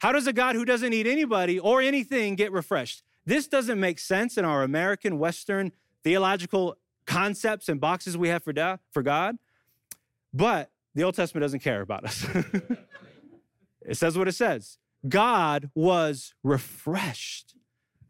How 0.00 0.10
does 0.10 0.26
a 0.26 0.32
God 0.32 0.56
who 0.56 0.64
doesn't 0.64 0.90
need 0.90 1.06
anybody 1.06 1.60
or 1.60 1.80
anything 1.80 2.34
get 2.34 2.50
refreshed? 2.50 3.04
This 3.24 3.46
doesn't 3.46 3.78
make 3.78 4.00
sense 4.00 4.36
in 4.36 4.44
our 4.44 4.64
American 4.64 5.20
Western 5.20 5.70
theological 6.02 6.78
concepts 7.06 7.68
and 7.68 7.80
boxes 7.80 8.18
we 8.18 8.30
have 8.30 8.42
for, 8.42 8.80
for 8.90 9.02
God. 9.04 9.38
But 10.32 10.72
the 10.94 11.02
Old 11.02 11.14
Testament 11.14 11.42
doesn't 11.42 11.60
care 11.60 11.80
about 11.80 12.04
us. 12.04 12.26
it 13.86 13.96
says 13.96 14.16
what 14.16 14.28
it 14.28 14.32
says 14.32 14.78
God 15.08 15.70
was 15.74 16.34
refreshed. 16.42 17.54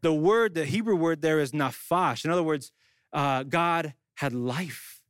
The 0.01 0.13
word, 0.13 0.53
the 0.53 0.65
Hebrew 0.65 0.95
word 0.95 1.21
there 1.21 1.39
is 1.39 1.51
nafash. 1.51 2.25
In 2.25 2.31
other 2.31 2.43
words, 2.43 2.71
uh, 3.11 3.43
God 3.43 3.93
had 4.15 4.33
life. 4.33 5.01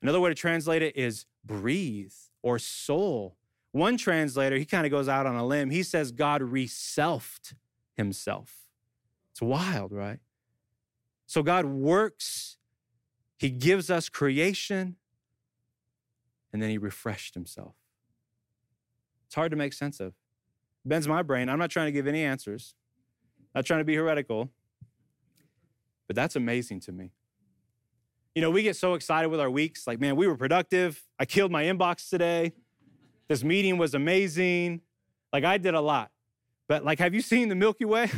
Another 0.00 0.20
way 0.20 0.30
to 0.30 0.34
translate 0.34 0.82
it 0.82 0.96
is 0.96 1.26
breathe 1.44 2.12
or 2.42 2.58
soul. 2.58 3.36
One 3.72 3.96
translator, 3.96 4.56
he 4.56 4.64
kind 4.64 4.86
of 4.86 4.92
goes 4.92 5.08
out 5.08 5.26
on 5.26 5.34
a 5.34 5.44
limb. 5.44 5.70
He 5.70 5.82
says 5.82 6.12
God 6.12 6.42
reselfed 6.42 7.54
himself. 7.96 8.68
It's 9.32 9.42
wild, 9.42 9.92
right? 9.92 10.20
So 11.26 11.42
God 11.42 11.64
works, 11.64 12.56
he 13.36 13.50
gives 13.50 13.90
us 13.90 14.08
creation, 14.08 14.96
and 16.54 16.62
then 16.62 16.70
he 16.70 16.78
refreshed 16.78 17.34
himself. 17.34 17.74
It's 19.26 19.34
hard 19.34 19.50
to 19.50 19.56
make 19.56 19.72
sense 19.72 19.98
of. 19.98 20.14
Bends 20.84 21.08
my 21.08 21.20
brain. 21.20 21.48
I'm 21.48 21.58
not 21.58 21.68
trying 21.68 21.86
to 21.86 21.92
give 21.92 22.06
any 22.06 22.22
answers, 22.22 22.76
not 23.54 23.66
trying 23.66 23.80
to 23.80 23.84
be 23.84 23.96
heretical, 23.96 24.50
but 26.06 26.14
that's 26.14 26.36
amazing 26.36 26.78
to 26.80 26.92
me. 26.92 27.10
You 28.36 28.42
know, 28.42 28.52
we 28.52 28.62
get 28.62 28.76
so 28.76 28.94
excited 28.94 29.28
with 29.28 29.40
our 29.40 29.50
weeks. 29.50 29.86
Like, 29.86 30.00
man, 30.00 30.14
we 30.14 30.28
were 30.28 30.36
productive. 30.36 31.02
I 31.18 31.24
killed 31.24 31.50
my 31.50 31.64
inbox 31.64 32.08
today. 32.08 32.52
This 33.26 33.42
meeting 33.42 33.76
was 33.76 33.94
amazing. 33.94 34.80
Like, 35.32 35.42
I 35.42 35.58
did 35.58 35.74
a 35.74 35.80
lot. 35.80 36.12
But, 36.68 36.84
like, 36.84 37.00
have 37.00 37.14
you 37.14 37.20
seen 37.20 37.48
the 37.48 37.56
Milky 37.56 37.84
Way? 37.84 38.10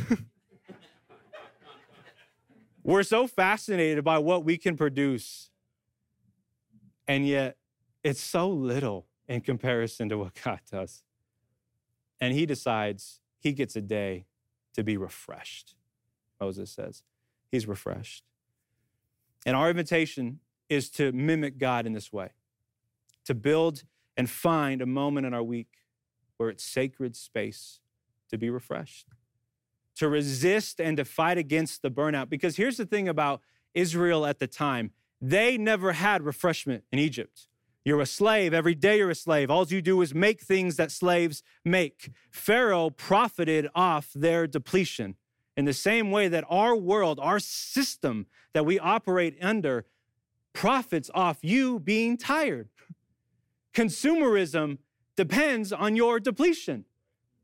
we're 2.83 3.03
so 3.03 3.25
fascinated 3.25 4.03
by 4.03 4.19
what 4.19 4.45
we 4.45 4.57
can 4.57 4.77
produce. 4.77 5.49
And 7.07 7.27
yet, 7.27 7.57
it's 8.07 8.23
so 8.23 8.49
little 8.49 9.05
in 9.27 9.41
comparison 9.41 10.07
to 10.07 10.17
what 10.17 10.33
God 10.43 10.61
does. 10.71 11.03
And 12.21 12.33
he 12.33 12.45
decides 12.45 13.19
he 13.37 13.51
gets 13.51 13.75
a 13.75 13.81
day 13.81 14.25
to 14.75 14.83
be 14.83 14.95
refreshed, 14.95 15.75
Moses 16.39 16.71
says. 16.71 17.03
He's 17.51 17.67
refreshed. 17.67 18.23
And 19.45 19.57
our 19.57 19.69
invitation 19.69 20.39
is 20.69 20.89
to 20.91 21.11
mimic 21.11 21.57
God 21.57 21.85
in 21.85 21.91
this 21.91 22.11
way, 22.13 22.29
to 23.25 23.35
build 23.35 23.83
and 24.15 24.29
find 24.29 24.81
a 24.81 24.85
moment 24.85 25.27
in 25.27 25.33
our 25.33 25.43
week 25.43 25.67
where 26.37 26.49
it's 26.49 26.63
sacred 26.63 27.15
space 27.15 27.81
to 28.29 28.37
be 28.37 28.49
refreshed, 28.49 29.07
to 29.95 30.07
resist 30.07 30.79
and 30.79 30.95
to 30.95 31.03
fight 31.03 31.37
against 31.37 31.81
the 31.81 31.91
burnout. 31.91 32.29
Because 32.29 32.55
here's 32.55 32.77
the 32.77 32.85
thing 32.85 33.09
about 33.09 33.41
Israel 33.73 34.25
at 34.25 34.39
the 34.39 34.47
time 34.47 34.91
they 35.19 35.57
never 35.57 35.93
had 35.93 36.21
refreshment 36.23 36.85
in 36.91 36.99
Egypt. 36.99 37.47
You're 37.87 38.01
a 38.01 38.05
slave. 38.05 38.53
Every 38.53 38.75
day 38.75 38.97
you're 38.97 39.11
a 39.11 39.15
slave. 39.15 39.49
All 39.49 39.65
you 39.65 39.81
do 39.81 40.01
is 40.01 40.13
make 40.13 40.41
things 40.41 40.75
that 40.75 40.91
slaves 40.91 41.41
make. 41.63 42.11
Pharaoh 42.29 42.89
profited 42.89 43.69
off 43.73 44.11
their 44.13 44.45
depletion 44.45 45.15
in 45.55 45.63
the 45.63 45.71
same 45.71 46.11
way 46.11 46.27
that 46.27 46.43
our 46.49 46.75
world, 46.75 47.17
our 47.17 47.39
system 47.39 48.25
that 48.53 48.65
we 48.65 48.77
operate 48.77 49.37
under, 49.41 49.85
profits 50.51 51.09
off 51.15 51.37
you 51.41 51.79
being 51.79 52.17
tired. 52.17 52.67
Consumerism 53.73 54.79
depends 55.15 55.71
on 55.71 55.95
your 55.95 56.19
depletion. 56.19 56.83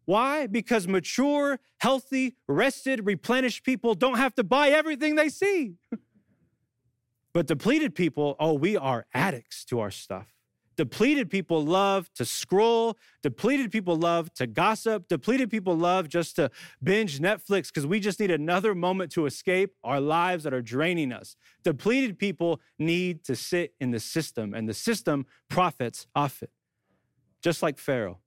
Why? 0.03 0.47
Because 0.47 0.89
mature, 0.89 1.61
healthy, 1.77 2.35
rested, 2.49 3.05
replenished 3.05 3.63
people 3.63 3.95
don't 3.95 4.17
have 4.17 4.35
to 4.35 4.43
buy 4.43 4.71
everything 4.71 5.15
they 5.15 5.29
see. 5.29 5.75
but 7.33 7.47
depleted 7.47 7.95
people, 7.95 8.35
oh, 8.41 8.51
we 8.51 8.75
are 8.75 9.05
addicts 9.13 9.63
to 9.63 9.79
our 9.79 9.89
stuff. 9.89 10.32
Depleted 10.75 11.29
people 11.29 11.63
love 11.63 12.11
to 12.13 12.25
scroll. 12.25 12.97
Depleted 13.21 13.71
people 13.71 13.95
love 13.95 14.33
to 14.33 14.47
gossip. 14.47 15.07
Depleted 15.07 15.49
people 15.49 15.75
love 15.75 16.09
just 16.09 16.35
to 16.37 16.49
binge 16.81 17.19
Netflix 17.19 17.67
because 17.67 17.85
we 17.85 17.99
just 17.99 18.19
need 18.19 18.31
another 18.31 18.73
moment 18.73 19.11
to 19.11 19.25
escape 19.25 19.75
our 19.83 19.99
lives 19.99 20.43
that 20.43 20.53
are 20.53 20.61
draining 20.61 21.11
us. 21.11 21.35
Depleted 21.63 22.17
people 22.17 22.59
need 22.79 23.23
to 23.25 23.35
sit 23.35 23.73
in 23.79 23.91
the 23.91 23.99
system, 23.99 24.53
and 24.53 24.67
the 24.67 24.73
system 24.73 25.25
profits 25.49 26.07
off 26.15 26.41
it, 26.41 26.51
just 27.41 27.61
like 27.61 27.77
Pharaoh. 27.77 28.19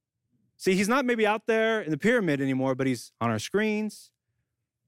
See, 0.57 0.75
he's 0.75 0.89
not 0.89 1.05
maybe 1.05 1.27
out 1.27 1.47
there 1.47 1.81
in 1.83 1.91
the 1.91 1.99
pyramid 1.99 2.41
anymore, 2.41 2.75
but 2.75 2.87
he's 2.87 3.13
on 3.21 3.31
our 3.31 3.39
screens, 3.39 4.11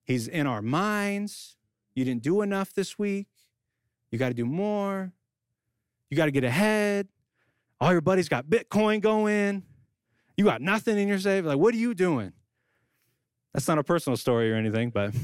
he's 0.04 0.28
in 0.28 0.46
our 0.46 0.62
minds. 0.62 1.56
You 1.94 2.04
didn't 2.04 2.22
do 2.22 2.42
enough 2.42 2.72
this 2.72 2.96
week. 2.96 3.26
You 4.12 4.20
got 4.20 4.28
to 4.28 4.34
do 4.34 4.46
more. 4.46 5.12
You 6.08 6.16
got 6.16 6.26
to 6.26 6.30
get 6.30 6.44
ahead. 6.44 7.08
All 7.80 7.92
your 7.92 8.00
buddies 8.00 8.28
got 8.28 8.46
Bitcoin 8.46 9.00
going. 9.00 9.62
You 10.36 10.44
got 10.44 10.60
nothing 10.60 10.98
in 10.98 11.08
your 11.08 11.18
safe. 11.18 11.44
Like, 11.44 11.58
what 11.58 11.74
are 11.74 11.78
you 11.78 11.94
doing? 11.94 12.32
That's 13.52 13.68
not 13.68 13.78
a 13.78 13.84
personal 13.84 14.16
story 14.16 14.52
or 14.52 14.56
anything, 14.56 14.90
but 14.90 15.14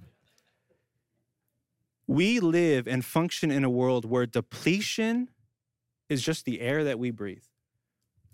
we 2.06 2.40
live 2.40 2.86
and 2.86 3.04
function 3.04 3.50
in 3.50 3.64
a 3.64 3.70
world 3.70 4.04
where 4.04 4.26
depletion 4.26 5.28
is 6.08 6.22
just 6.22 6.44
the 6.44 6.60
air 6.60 6.84
that 6.84 6.98
we 6.98 7.10
breathe, 7.10 7.44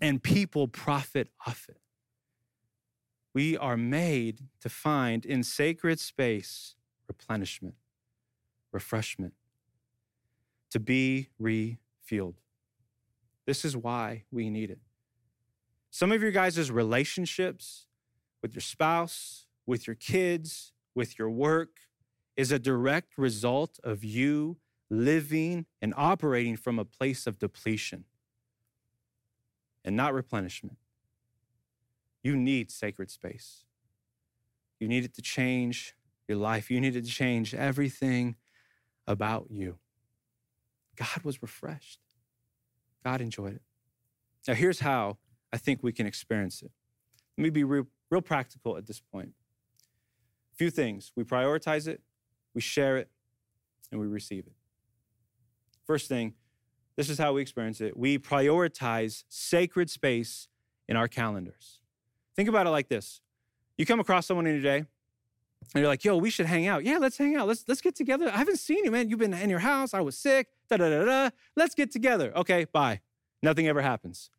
and 0.01 0.23
people 0.23 0.67
profit 0.67 1.29
off 1.45 1.67
it. 1.69 1.77
We 3.33 3.55
are 3.55 3.77
made 3.77 4.47
to 4.61 4.69
find 4.69 5.25
in 5.25 5.43
sacred 5.43 5.99
space 5.99 6.75
replenishment, 7.07 7.75
refreshment, 8.71 9.33
to 10.71 10.79
be 10.79 11.29
refueled. 11.39 12.35
This 13.47 13.65
is 13.65 13.75
why 13.75 14.25
we 14.29 14.51
need 14.51 14.69
it. 14.69 14.79
Some 15.89 16.11
of 16.11 16.21
your 16.21 16.31
guys' 16.31 16.69
relationships 16.69 17.87
with 18.43 18.53
your 18.53 18.61
spouse, 18.61 19.47
with 19.65 19.87
your 19.87 19.95
kids, 19.95 20.73
with 20.93 21.17
your 21.17 21.31
work 21.31 21.69
is 22.35 22.51
a 22.51 22.59
direct 22.59 23.17
result 23.17 23.79
of 23.83 24.03
you 24.03 24.57
living 24.89 25.65
and 25.81 25.93
operating 25.97 26.57
from 26.57 26.77
a 26.77 26.85
place 26.85 27.25
of 27.25 27.39
depletion 27.39 28.03
and 29.83 29.95
not 29.95 30.13
replenishment. 30.13 30.77
You 32.21 32.35
need 32.35 32.69
sacred 32.69 33.09
space. 33.09 33.63
You 34.79 34.87
need 34.87 35.05
it 35.05 35.13
to 35.15 35.21
change 35.21 35.95
your 36.27 36.37
life. 36.37 36.69
You 36.69 36.81
need 36.81 36.95
it 36.95 37.05
to 37.05 37.09
change 37.09 37.55
everything 37.55 38.35
about 39.07 39.47
you. 39.49 39.77
God 40.95 41.23
was 41.23 41.41
refreshed. 41.41 41.99
God 43.07 43.21
enjoyed 43.21 43.53
it. 43.53 43.61
Now, 44.49 44.53
here's 44.53 44.81
how 44.81 45.17
I 45.53 45.57
think 45.57 45.81
we 45.81 45.93
can 45.93 46.05
experience 46.05 46.61
it. 46.61 46.71
Let 47.37 47.43
me 47.43 47.49
be 47.49 47.63
real, 47.63 47.87
real 48.09 48.21
practical 48.21 48.75
at 48.75 48.85
this 48.85 48.99
point. 48.99 49.29
A 50.51 50.55
few 50.57 50.69
things 50.69 51.13
we 51.15 51.23
prioritize 51.23 51.87
it, 51.87 52.01
we 52.53 52.59
share 52.59 52.97
it, 52.97 53.09
and 53.93 54.01
we 54.01 54.07
receive 54.07 54.45
it. 54.45 54.51
First 55.85 56.09
thing, 56.09 56.33
this 56.97 57.09
is 57.09 57.17
how 57.17 57.31
we 57.31 57.41
experience 57.41 57.79
it. 57.79 57.95
We 57.95 58.19
prioritize 58.19 59.23
sacred 59.29 59.89
space 59.89 60.49
in 60.89 60.97
our 60.97 61.07
calendars. 61.07 61.79
Think 62.35 62.49
about 62.49 62.67
it 62.67 62.71
like 62.71 62.89
this 62.89 63.21
you 63.77 63.85
come 63.85 64.01
across 64.01 64.25
someone 64.25 64.47
in 64.47 64.55
your 64.55 64.63
day, 64.63 64.79
and 64.79 64.87
you're 65.75 65.87
like, 65.87 66.03
yo, 66.03 66.17
we 66.17 66.29
should 66.29 66.47
hang 66.47 66.67
out. 66.67 66.83
Yeah, 66.83 66.97
let's 66.97 67.17
hang 67.17 67.37
out. 67.37 67.47
Let's, 67.47 67.63
let's 67.69 67.79
get 67.79 67.95
together. 67.95 68.27
I 68.27 68.35
haven't 68.35 68.57
seen 68.57 68.83
you, 68.83 68.91
man. 68.91 69.07
You've 69.07 69.19
been 69.19 69.33
in 69.33 69.49
your 69.49 69.59
house. 69.59 69.93
I 69.93 70.01
was 70.01 70.17
sick 70.17 70.49
da 70.69 70.77
da 70.77 70.89
da 70.89 71.05
da. 71.05 71.29
Let's 71.55 71.75
get 71.75 71.91
together. 71.91 72.31
Okay, 72.35 72.65
bye. 72.65 73.01
Nothing 73.41 73.67
ever 73.67 73.81
happens. 73.81 74.29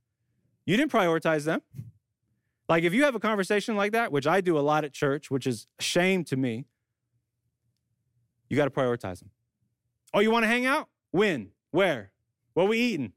You 0.67 0.77
didn't 0.77 0.93
prioritize 0.93 1.45
them. 1.45 1.63
Like 2.69 2.85
if 2.85 2.93
you 2.93 3.05
have 3.05 3.15
a 3.15 3.21
conversation 3.21 3.77
like 3.77 3.93
that, 3.93 4.13
which 4.13 4.27
I 4.27 4.41
do 4.41 4.59
a 4.59 4.61
lot 4.61 4.85
at 4.85 4.93
church, 4.93 5.31
which 5.31 5.47
is 5.47 5.67
a 5.79 5.83
shame 5.83 6.25
to 6.25 6.37
me, 6.37 6.67
you 8.51 8.57
got 8.57 8.65
to 8.65 8.71
prioritize 8.71 9.21
them. 9.21 9.31
Oh, 10.13 10.21
you 10.21 10.31
want 10.31 10.45
to 10.45 10.49
hang 10.49 10.67
out? 10.67 10.89
When? 11.11 11.51
Where? 11.71 12.13
What 12.55 12.69
we 12.69 12.79
eating? 12.79 13.13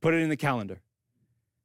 Put 0.00 0.14
it 0.14 0.18
in 0.18 0.28
the 0.28 0.36
calendar. 0.36 0.82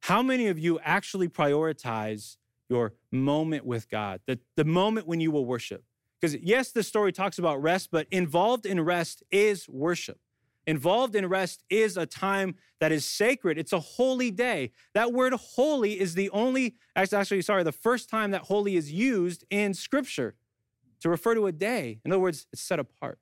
How 0.00 0.22
many 0.22 0.46
of 0.46 0.58
you 0.58 0.78
actually 0.82 1.28
prioritize 1.28 2.36
your 2.68 2.94
moment 3.10 3.66
with 3.66 3.90
God, 3.90 4.20
the, 4.26 4.38
the 4.56 4.64
moment 4.64 5.06
when 5.06 5.20
you 5.20 5.30
will 5.30 5.44
worship? 5.44 5.84
Because 6.20 6.36
yes, 6.36 6.72
the 6.72 6.82
story 6.82 7.12
talks 7.12 7.38
about 7.38 7.62
rest, 7.62 7.90
but 7.90 8.06
involved 8.10 8.66
in 8.66 8.80
rest 8.80 9.22
is 9.30 9.68
worship. 9.68 10.18
Involved 10.66 11.16
in 11.16 11.26
rest 11.26 11.64
is 11.70 11.96
a 11.96 12.06
time 12.06 12.54
that 12.80 12.92
is 12.92 13.04
sacred. 13.04 13.58
It's 13.58 13.72
a 13.72 13.80
holy 13.80 14.30
day. 14.30 14.72
That 14.94 15.12
word 15.12 15.32
holy 15.32 15.98
is 15.98 16.14
the 16.14 16.30
only, 16.30 16.76
actually, 16.94 17.42
sorry, 17.42 17.62
the 17.62 17.72
first 17.72 18.08
time 18.08 18.30
that 18.32 18.42
holy 18.42 18.76
is 18.76 18.92
used 18.92 19.44
in 19.50 19.74
scripture 19.74 20.34
to 21.00 21.08
refer 21.08 21.34
to 21.34 21.46
a 21.46 21.52
day. 21.52 22.00
In 22.04 22.12
other 22.12 22.20
words, 22.20 22.46
it's 22.52 22.62
set 22.62 22.78
apart. 22.78 23.18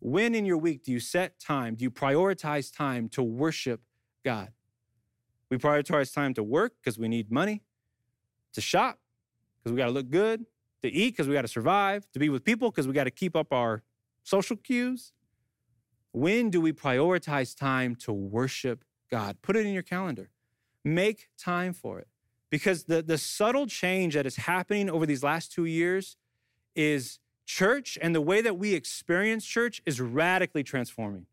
When 0.00 0.34
in 0.34 0.44
your 0.44 0.58
week 0.58 0.82
do 0.84 0.90
you 0.90 0.98
set 0.98 1.38
time, 1.38 1.76
do 1.76 1.84
you 1.84 1.90
prioritize 1.90 2.74
time 2.74 3.08
to 3.10 3.22
worship 3.22 3.80
God? 4.24 4.50
We 5.48 5.58
prioritize 5.58 6.12
time 6.12 6.34
to 6.34 6.42
work 6.42 6.72
because 6.82 6.98
we 6.98 7.08
need 7.08 7.30
money, 7.30 7.62
to 8.54 8.60
shop 8.60 8.98
because 9.58 9.72
we 9.72 9.78
got 9.78 9.86
to 9.86 9.92
look 9.92 10.10
good, 10.10 10.44
to 10.82 10.88
eat 10.88 11.10
because 11.10 11.28
we 11.28 11.34
got 11.34 11.42
to 11.42 11.48
survive, 11.48 12.10
to 12.12 12.18
be 12.18 12.28
with 12.28 12.42
people 12.42 12.70
because 12.70 12.88
we 12.88 12.94
got 12.94 13.04
to 13.04 13.10
keep 13.10 13.36
up 13.36 13.52
our 13.52 13.82
social 14.24 14.56
cues. 14.56 15.12
When 16.12 16.50
do 16.50 16.60
we 16.60 16.72
prioritize 16.72 17.56
time 17.56 17.96
to 17.96 18.12
worship 18.12 18.84
God? 19.10 19.38
Put 19.42 19.56
it 19.56 19.66
in 19.66 19.72
your 19.72 19.82
calendar. 19.82 20.30
Make 20.84 21.28
time 21.38 21.72
for 21.72 21.98
it. 21.98 22.08
Because 22.50 22.84
the, 22.84 23.02
the 23.02 23.16
subtle 23.16 23.66
change 23.66 24.14
that 24.14 24.26
is 24.26 24.36
happening 24.36 24.90
over 24.90 25.06
these 25.06 25.22
last 25.22 25.52
two 25.52 25.64
years 25.64 26.16
is 26.76 27.18
church 27.46 27.96
and 28.00 28.14
the 28.14 28.20
way 28.20 28.42
that 28.42 28.58
we 28.58 28.74
experience 28.74 29.46
church 29.46 29.80
is 29.86 30.00
radically 30.00 30.62
transforming, 30.62 31.26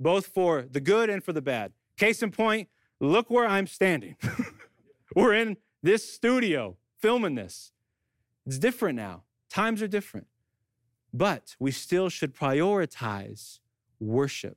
both 0.00 0.26
for 0.26 0.62
the 0.62 0.80
good 0.80 1.10
and 1.10 1.22
for 1.22 1.32
the 1.32 1.42
bad. 1.42 1.72
Case 1.98 2.22
in 2.22 2.30
point, 2.30 2.68
look 3.00 3.30
where 3.30 3.46
I'm 3.46 3.66
standing. 3.66 4.16
We're 5.14 5.34
in 5.34 5.58
this 5.82 6.10
studio 6.10 6.76
filming 6.98 7.34
this. 7.34 7.72
It's 8.46 8.58
different 8.58 8.96
now. 8.96 9.24
Times 9.50 9.82
are 9.82 9.88
different. 9.88 10.26
But 11.12 11.56
we 11.58 11.70
still 11.70 12.08
should 12.08 12.34
prioritize 12.34 13.60
worship, 14.00 14.56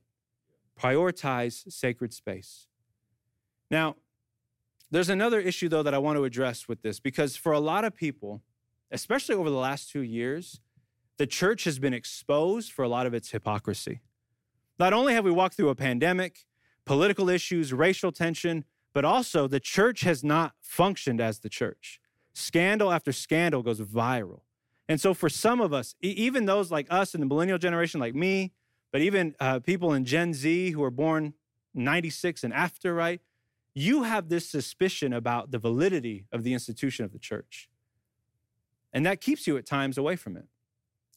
prioritize 0.78 1.70
sacred 1.72 2.12
space. 2.12 2.66
Now, 3.70 3.96
there's 4.90 5.08
another 5.08 5.40
issue, 5.40 5.68
though, 5.68 5.82
that 5.82 5.94
I 5.94 5.98
want 5.98 6.16
to 6.16 6.24
address 6.24 6.66
with 6.66 6.82
this 6.82 6.98
because 6.98 7.36
for 7.36 7.52
a 7.52 7.60
lot 7.60 7.84
of 7.84 7.94
people, 7.94 8.42
especially 8.90 9.36
over 9.36 9.48
the 9.48 9.56
last 9.56 9.90
two 9.90 10.00
years, 10.00 10.60
the 11.16 11.26
church 11.26 11.64
has 11.64 11.78
been 11.78 11.94
exposed 11.94 12.72
for 12.72 12.82
a 12.82 12.88
lot 12.88 13.06
of 13.06 13.14
its 13.14 13.30
hypocrisy. 13.30 14.00
Not 14.78 14.92
only 14.92 15.12
have 15.14 15.24
we 15.24 15.30
walked 15.30 15.56
through 15.56 15.68
a 15.68 15.74
pandemic, 15.74 16.46
political 16.86 17.28
issues, 17.28 17.72
racial 17.72 18.10
tension, 18.10 18.64
but 18.92 19.04
also 19.04 19.46
the 19.46 19.60
church 19.60 20.00
has 20.00 20.24
not 20.24 20.54
functioned 20.60 21.20
as 21.20 21.40
the 21.40 21.48
church. 21.48 22.00
Scandal 22.32 22.90
after 22.90 23.12
scandal 23.12 23.62
goes 23.62 23.80
viral. 23.80 24.40
And 24.88 25.00
so, 25.00 25.14
for 25.14 25.28
some 25.28 25.60
of 25.60 25.72
us, 25.72 25.94
even 26.00 26.46
those 26.46 26.72
like 26.72 26.86
us 26.90 27.14
in 27.14 27.20
the 27.20 27.26
millennial 27.26 27.58
generation, 27.58 28.00
like 28.00 28.14
me, 28.14 28.52
but 28.92 29.00
even 29.00 29.34
uh, 29.40 29.60
people 29.60 29.92
in 29.92 30.04
Gen 30.04 30.34
Z 30.34 30.70
who 30.70 30.82
are 30.82 30.90
born 30.90 31.34
96 31.74 32.44
and 32.44 32.52
after, 32.52 32.94
right? 32.94 33.20
You 33.74 34.02
have 34.02 34.28
this 34.28 34.48
suspicion 34.48 35.12
about 35.12 35.52
the 35.52 35.58
validity 35.58 36.26
of 36.32 36.42
the 36.42 36.52
institution 36.52 37.04
of 37.04 37.12
the 37.12 37.18
church. 37.18 37.68
And 38.92 39.06
that 39.06 39.20
keeps 39.20 39.46
you 39.46 39.56
at 39.56 39.66
times 39.66 39.96
away 39.96 40.16
from 40.16 40.36
it. 40.36 40.46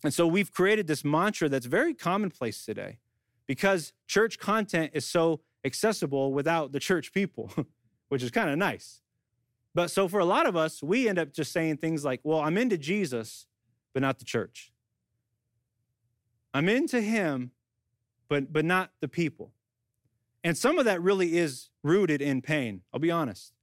And 0.03 0.13
so 0.13 0.27
we've 0.27 0.51
created 0.51 0.87
this 0.87 1.03
mantra 1.03 1.49
that's 1.49 1.65
very 1.65 1.93
commonplace 1.93 2.63
today 2.65 2.99
because 3.47 3.93
church 4.07 4.37
content 4.37 4.91
is 4.93 5.05
so 5.05 5.41
accessible 5.65 6.33
without 6.33 6.71
the 6.71 6.79
church 6.79 7.13
people, 7.13 7.51
which 8.09 8.21
is 8.21 8.29
kind 8.29 8.49
of 8.49 8.57
nice. 8.57 9.01
But 9.73 9.89
so 9.89 10.07
for 10.07 10.19
a 10.19 10.25
lot 10.25 10.45
of 10.45 10.55
us, 10.55 10.83
we 10.83 11.07
end 11.07 11.17
up 11.17 11.33
just 11.33 11.51
saying 11.51 11.77
things 11.77 12.05
like, 12.05 12.19
well, 12.23 12.39
I'm 12.39 12.57
into 12.57 12.77
Jesus, 12.77 13.47
but 13.93 14.01
not 14.01 14.19
the 14.19 14.25
church. 14.25 14.71
I'm 16.53 16.69
into 16.69 17.01
him, 17.01 17.51
but, 18.33 18.51
but 18.51 18.65
not 18.65 18.89
the 18.99 19.07
people. 19.07 19.51
And 20.43 20.57
some 20.57 20.79
of 20.79 20.85
that 20.85 20.99
really 21.03 21.37
is 21.37 21.69
rooted 21.83 22.19
in 22.19 22.41
pain. 22.41 22.81
I'll 22.91 22.99
be 22.99 23.11
honest. 23.11 23.53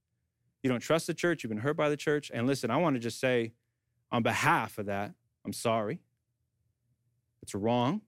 You 0.62 0.70
don't 0.70 0.78
trust 0.78 1.08
the 1.08 1.14
church, 1.14 1.42
you've 1.42 1.48
been 1.48 1.58
hurt 1.58 1.76
by 1.76 1.88
the 1.88 1.96
church. 1.96 2.30
And 2.32 2.46
listen, 2.46 2.70
I 2.70 2.76
want 2.76 2.94
to 2.94 3.00
just 3.00 3.18
say, 3.18 3.52
on 4.12 4.22
behalf 4.22 4.78
of 4.78 4.86
that, 4.86 5.12
I'm 5.44 5.52
sorry. 5.52 5.98
It's 7.42 7.52
wrong. 7.52 8.02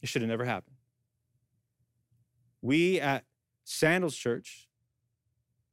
It 0.00 0.08
should 0.08 0.22
have 0.22 0.28
never 0.28 0.44
happened. 0.44 0.76
We 2.60 3.00
at 3.00 3.24
Sandals 3.64 4.14
Church 4.14 4.68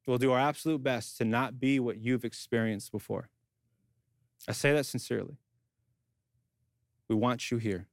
will 0.08 0.18
do 0.18 0.32
our 0.32 0.40
absolute 0.40 0.82
best 0.82 1.16
to 1.20 1.26
not 1.26 1.60
be 1.60 1.80
what 1.80 2.00
you've 2.00 2.26
experienced 2.26 2.92
before. 2.92 3.30
I 4.48 4.54
say 4.54 4.74
that 4.74 4.88
sincerely. 4.88 5.38
We 7.08 7.16
want 7.16 7.52
you 7.52 7.60
here. 7.60 7.86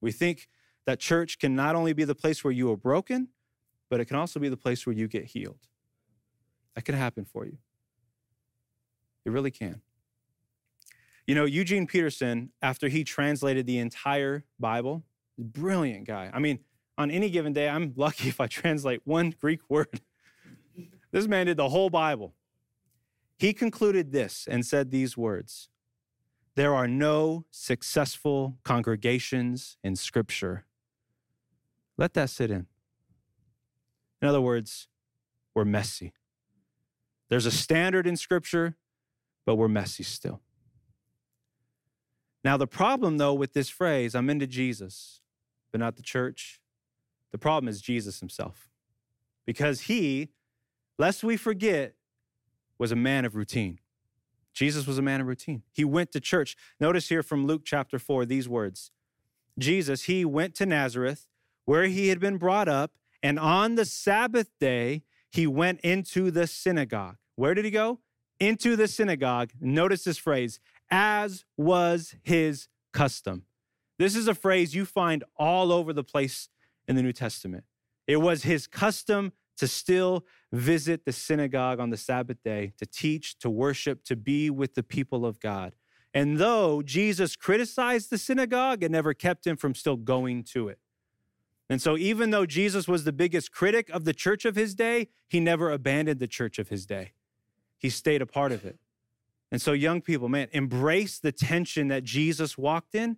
We 0.00 0.10
think 0.10 0.48
that 0.86 0.98
church 0.98 1.38
can 1.38 1.54
not 1.54 1.74
only 1.74 1.92
be 1.92 2.04
the 2.04 2.14
place 2.14 2.42
where 2.42 2.52
you 2.52 2.70
are 2.70 2.76
broken, 2.76 3.28
but 3.90 4.00
it 4.00 4.06
can 4.06 4.16
also 4.16 4.40
be 4.40 4.48
the 4.48 4.56
place 4.56 4.86
where 4.86 4.94
you 4.94 5.08
get 5.08 5.24
healed. 5.26 5.68
That 6.74 6.84
can 6.84 6.94
happen 6.94 7.24
for 7.24 7.44
you. 7.44 7.58
It 9.24 9.30
really 9.30 9.50
can. 9.50 9.82
You 11.26 11.34
know, 11.34 11.44
Eugene 11.44 11.86
Peterson, 11.86 12.50
after 12.60 12.88
he 12.88 13.04
translated 13.04 13.66
the 13.66 13.78
entire 13.78 14.44
Bible, 14.58 15.04
brilliant 15.38 16.06
guy. 16.06 16.30
I 16.32 16.38
mean, 16.40 16.58
on 16.98 17.10
any 17.10 17.30
given 17.30 17.52
day, 17.52 17.68
I'm 17.68 17.92
lucky 17.96 18.28
if 18.30 18.40
I 18.40 18.46
translate 18.46 19.02
one 19.04 19.34
Greek 19.40 19.60
word. 19.68 20.00
this 21.12 21.26
man 21.26 21.46
did 21.46 21.56
the 21.56 21.68
whole 21.68 21.90
Bible. 21.90 22.34
He 23.38 23.52
concluded 23.52 24.12
this 24.12 24.46
and 24.50 24.64
said 24.64 24.90
these 24.90 25.16
words 25.16 25.68
There 26.54 26.74
are 26.74 26.88
no 26.88 27.44
successful 27.50 28.58
congregations 28.62 29.78
in 29.82 29.96
Scripture. 29.96 30.64
Let 31.98 32.14
that 32.14 32.30
sit 32.30 32.50
in. 32.50 32.66
In 34.20 34.28
other 34.28 34.40
words, 34.40 34.88
we're 35.54 35.64
messy. 35.64 36.12
There's 37.28 37.46
a 37.46 37.50
standard 37.50 38.06
in 38.06 38.16
Scripture, 38.16 38.76
but 39.44 39.56
we're 39.56 39.68
messy 39.68 40.02
still. 40.02 40.40
Now, 42.44 42.56
the 42.56 42.66
problem, 42.66 43.18
though, 43.18 43.34
with 43.34 43.52
this 43.52 43.68
phrase, 43.68 44.14
I'm 44.14 44.28
into 44.28 44.46
Jesus, 44.46 45.20
but 45.70 45.80
not 45.80 45.96
the 45.96 46.02
church, 46.02 46.60
the 47.30 47.38
problem 47.38 47.68
is 47.68 47.80
Jesus 47.80 48.20
himself. 48.20 48.68
Because 49.46 49.82
he, 49.82 50.28
lest 50.98 51.24
we 51.24 51.36
forget, 51.36 51.94
was 52.78 52.92
a 52.92 52.96
man 52.96 53.24
of 53.24 53.34
routine. 53.34 53.78
Jesus 54.52 54.86
was 54.86 54.98
a 54.98 55.02
man 55.02 55.20
of 55.20 55.26
routine. 55.26 55.62
He 55.72 55.84
went 55.84 56.12
to 56.12 56.20
church. 56.20 56.56
Notice 56.78 57.08
here 57.08 57.22
from 57.22 57.46
Luke 57.46 57.62
chapter 57.64 57.98
4 57.98 58.26
these 58.26 58.48
words 58.48 58.90
Jesus, 59.58 60.04
he 60.04 60.24
went 60.24 60.54
to 60.56 60.66
Nazareth, 60.66 61.26
where 61.64 61.86
he 61.86 62.08
had 62.08 62.20
been 62.20 62.38
brought 62.38 62.68
up, 62.68 62.92
and 63.22 63.38
on 63.38 63.76
the 63.76 63.84
Sabbath 63.84 64.50
day, 64.58 65.02
he 65.30 65.46
went 65.46 65.80
into 65.80 66.30
the 66.30 66.46
synagogue. 66.46 67.16
Where 67.36 67.54
did 67.54 67.64
he 67.64 67.70
go? 67.70 68.00
Into 68.40 68.76
the 68.76 68.88
synagogue. 68.88 69.50
Notice 69.60 70.04
this 70.04 70.18
phrase 70.18 70.60
as 70.90 71.44
was 71.56 72.14
his 72.22 72.68
custom. 72.92 73.44
This 73.98 74.14
is 74.14 74.28
a 74.28 74.34
phrase 74.34 74.74
you 74.74 74.84
find 74.84 75.24
all 75.36 75.72
over 75.72 75.92
the 75.92 76.04
place 76.04 76.48
in 76.86 76.96
the 76.96 77.02
New 77.02 77.12
Testament. 77.12 77.64
It 78.06 78.16
was 78.16 78.42
his 78.42 78.66
custom 78.66 79.32
to 79.56 79.68
still 79.68 80.26
visit 80.50 81.04
the 81.04 81.12
synagogue 81.12 81.78
on 81.78 81.90
the 81.90 81.96
Sabbath 81.96 82.42
day, 82.42 82.72
to 82.78 82.86
teach, 82.86 83.38
to 83.38 83.48
worship, 83.48 84.02
to 84.04 84.16
be 84.16 84.50
with 84.50 84.74
the 84.74 84.82
people 84.82 85.24
of 85.24 85.40
God. 85.40 85.74
And 86.12 86.38
though 86.38 86.82
Jesus 86.82 87.36
criticized 87.36 88.10
the 88.10 88.18
synagogue, 88.18 88.82
it 88.82 88.90
never 88.90 89.14
kept 89.14 89.46
him 89.46 89.56
from 89.56 89.74
still 89.74 89.96
going 89.96 90.44
to 90.44 90.68
it. 90.68 90.78
And 91.72 91.80
so, 91.80 91.96
even 91.96 92.32
though 92.32 92.44
Jesus 92.44 92.86
was 92.86 93.04
the 93.04 93.14
biggest 93.14 93.50
critic 93.50 93.88
of 93.88 94.04
the 94.04 94.12
church 94.12 94.44
of 94.44 94.56
his 94.56 94.74
day, 94.74 95.08
he 95.26 95.40
never 95.40 95.70
abandoned 95.70 96.20
the 96.20 96.26
church 96.26 96.58
of 96.58 96.68
his 96.68 96.84
day. 96.84 97.12
He 97.78 97.88
stayed 97.88 98.20
a 98.20 98.26
part 98.26 98.52
of 98.52 98.66
it. 98.66 98.78
And 99.50 99.60
so, 99.60 99.72
young 99.72 100.02
people, 100.02 100.28
man, 100.28 100.48
embrace 100.52 101.18
the 101.18 101.32
tension 101.32 101.88
that 101.88 102.04
Jesus 102.04 102.58
walked 102.58 102.94
in. 102.94 103.16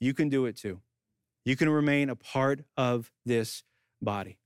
You 0.00 0.12
can 0.12 0.28
do 0.28 0.44
it 0.44 0.56
too. 0.56 0.80
You 1.44 1.54
can 1.54 1.68
remain 1.68 2.10
a 2.10 2.16
part 2.16 2.64
of 2.76 3.12
this 3.24 3.62
body. 4.02 4.38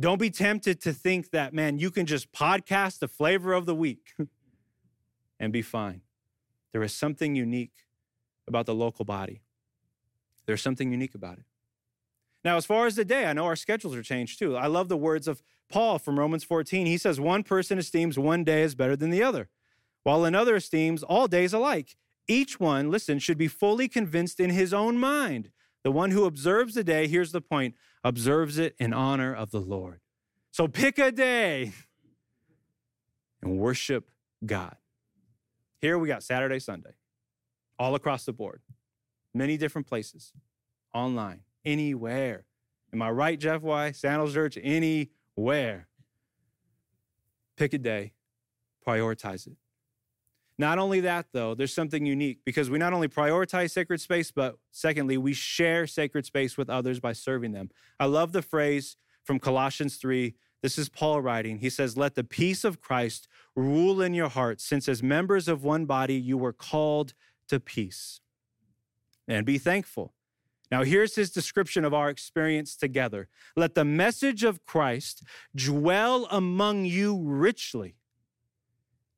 Don't 0.00 0.18
be 0.18 0.30
tempted 0.30 0.80
to 0.80 0.94
think 0.94 1.30
that, 1.32 1.52
man, 1.52 1.78
you 1.78 1.90
can 1.90 2.06
just 2.06 2.32
podcast 2.32 3.00
the 3.00 3.08
flavor 3.08 3.52
of 3.52 3.66
the 3.66 3.74
week 3.74 4.14
and 5.38 5.52
be 5.52 5.60
fine. 5.60 6.00
There 6.72 6.82
is 6.82 6.94
something 6.94 7.34
unique 7.34 7.84
about 8.48 8.64
the 8.64 8.74
local 8.74 9.04
body. 9.04 9.42
There's 10.46 10.62
something 10.62 10.90
unique 10.90 11.14
about 11.14 11.36
it. 11.36 11.44
Now, 12.44 12.56
as 12.56 12.66
far 12.66 12.86
as 12.86 12.96
the 12.96 13.04
day, 13.04 13.26
I 13.26 13.32
know 13.32 13.44
our 13.44 13.56
schedules 13.56 13.94
are 13.94 14.02
changed 14.02 14.38
too. 14.38 14.56
I 14.56 14.66
love 14.66 14.88
the 14.88 14.96
words 14.96 15.28
of 15.28 15.42
Paul 15.68 15.98
from 15.98 16.18
Romans 16.18 16.44
14. 16.44 16.86
He 16.86 16.98
says, 16.98 17.20
One 17.20 17.42
person 17.42 17.78
esteems 17.78 18.18
one 18.18 18.44
day 18.44 18.62
as 18.62 18.74
better 18.74 18.96
than 18.96 19.10
the 19.10 19.22
other, 19.22 19.48
while 20.02 20.24
another 20.24 20.56
esteems 20.56 21.02
all 21.02 21.28
days 21.28 21.52
alike. 21.52 21.96
Each 22.28 22.58
one, 22.58 22.90
listen, 22.90 23.18
should 23.18 23.38
be 23.38 23.48
fully 23.48 23.88
convinced 23.88 24.40
in 24.40 24.50
his 24.50 24.72
own 24.72 24.98
mind. 24.98 25.50
The 25.84 25.90
one 25.90 26.12
who 26.12 26.24
observes 26.24 26.74
the 26.74 26.84
day, 26.84 27.08
here's 27.08 27.32
the 27.32 27.40
point, 27.40 27.74
observes 28.04 28.58
it 28.58 28.74
in 28.78 28.92
honor 28.92 29.34
of 29.34 29.50
the 29.50 29.60
Lord. 29.60 30.00
So 30.52 30.68
pick 30.68 30.98
a 30.98 31.10
day 31.10 31.72
and 33.40 33.58
worship 33.58 34.10
God. 34.44 34.76
Here 35.80 35.98
we 35.98 36.06
got 36.08 36.22
Saturday, 36.22 36.60
Sunday, 36.60 36.92
all 37.78 37.94
across 37.94 38.24
the 38.24 38.32
board, 38.32 38.60
many 39.34 39.56
different 39.56 39.88
places, 39.88 40.32
online, 40.94 41.40
anywhere. 41.64 42.44
Am 42.92 43.02
I 43.02 43.10
right, 43.10 43.38
Jeff 43.38 43.62
Y? 43.62 43.92
Sandals 43.92 44.34
Church, 44.34 44.58
anywhere. 44.62 45.88
Pick 47.56 47.72
a 47.72 47.78
day, 47.78 48.12
prioritize 48.86 49.46
it. 49.46 49.56
Not 50.58 50.78
only 50.78 51.00
that, 51.00 51.26
though, 51.32 51.54
there's 51.54 51.74
something 51.74 52.04
unique 52.04 52.40
because 52.44 52.70
we 52.70 52.78
not 52.78 52.92
only 52.92 53.08
prioritize 53.08 53.70
sacred 53.70 54.00
space, 54.00 54.30
but 54.30 54.58
secondly, 54.70 55.16
we 55.16 55.32
share 55.32 55.86
sacred 55.86 56.26
space 56.26 56.56
with 56.56 56.68
others 56.68 57.00
by 57.00 57.12
serving 57.14 57.52
them. 57.52 57.70
I 57.98 58.04
love 58.04 58.32
the 58.32 58.42
phrase 58.42 58.96
from 59.24 59.38
Colossians 59.38 59.96
3. 59.96 60.34
This 60.62 60.78
is 60.78 60.88
Paul 60.88 61.20
writing. 61.20 61.58
He 61.58 61.70
says, 61.70 61.96
Let 61.96 62.14
the 62.14 62.22
peace 62.22 62.64
of 62.64 62.80
Christ 62.80 63.26
rule 63.56 64.00
in 64.00 64.14
your 64.14 64.28
hearts, 64.28 64.64
since 64.64 64.88
as 64.88 65.02
members 65.02 65.48
of 65.48 65.64
one 65.64 65.86
body 65.86 66.14
you 66.14 66.36
were 66.36 66.52
called 66.52 67.14
to 67.48 67.58
peace. 67.58 68.20
And 69.26 69.46
be 69.46 69.58
thankful. 69.58 70.14
Now, 70.72 70.82
here's 70.82 71.14
his 71.14 71.30
description 71.30 71.84
of 71.84 71.94
our 71.94 72.08
experience 72.08 72.74
together. 72.74 73.28
Let 73.54 73.74
the 73.74 73.84
message 73.84 74.42
of 74.42 74.64
Christ 74.64 75.22
dwell 75.54 76.26
among 76.30 76.86
you 76.86 77.22
richly 77.24 77.94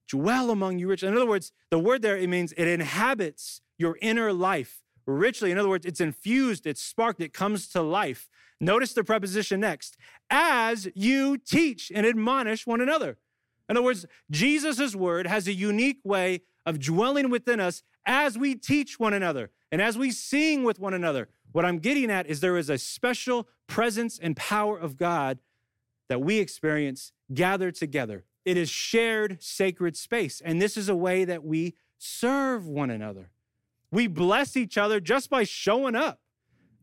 dwell 0.08 0.50
among 0.50 0.78
you 0.78 0.88
richly. 0.88 1.08
In 1.08 1.16
other 1.16 1.26
words, 1.26 1.52
the 1.70 1.78
word 1.78 2.02
there, 2.02 2.16
it 2.16 2.28
means 2.28 2.52
it 2.56 2.68
inhabits 2.68 3.60
your 3.78 3.98
inner 4.00 4.32
life 4.32 4.82
richly. 5.06 5.50
In 5.50 5.58
other 5.58 5.68
words, 5.68 5.86
it's 5.86 6.00
infused, 6.00 6.66
it's 6.66 6.82
sparked, 6.82 7.20
it 7.20 7.32
comes 7.32 7.68
to 7.68 7.82
life. 7.82 8.28
Notice 8.60 8.92
the 8.92 9.04
preposition 9.04 9.60
next 9.60 9.96
as 10.30 10.88
you 10.94 11.36
teach 11.36 11.90
and 11.94 12.06
admonish 12.06 12.66
one 12.66 12.80
another. 12.80 13.18
In 13.68 13.76
other 13.76 13.84
words, 13.84 14.06
Jesus' 14.30 14.94
word 14.94 15.26
has 15.26 15.48
a 15.48 15.52
unique 15.52 16.00
way 16.04 16.42
of 16.64 16.78
dwelling 16.78 17.30
within 17.30 17.60
us 17.60 17.82
as 18.06 18.38
we 18.38 18.54
teach 18.54 18.98
one 18.98 19.14
another 19.14 19.50
and 19.72 19.82
as 19.82 19.98
we 19.98 20.10
sing 20.10 20.62
with 20.62 20.78
one 20.78 20.94
another. 20.94 21.28
What 21.54 21.64
I'm 21.64 21.78
getting 21.78 22.10
at 22.10 22.26
is 22.26 22.40
there 22.40 22.58
is 22.58 22.68
a 22.68 22.76
special 22.76 23.48
presence 23.66 24.18
and 24.18 24.36
power 24.36 24.76
of 24.78 24.98
God 24.98 25.38
that 26.08 26.20
we 26.20 26.38
experience 26.38 27.12
gathered 27.32 27.74
together 27.74 28.24
it 28.44 28.56
is 28.56 28.68
shared 28.68 29.42
sacred 29.42 29.96
space. 29.96 30.40
And 30.44 30.60
this 30.60 30.76
is 30.76 30.88
a 30.88 30.96
way 30.96 31.24
that 31.24 31.44
we 31.44 31.74
serve 31.98 32.66
one 32.66 32.90
another. 32.90 33.30
We 33.90 34.06
bless 34.06 34.56
each 34.56 34.76
other 34.76 35.00
just 35.00 35.30
by 35.30 35.44
showing 35.44 35.94
up 35.94 36.20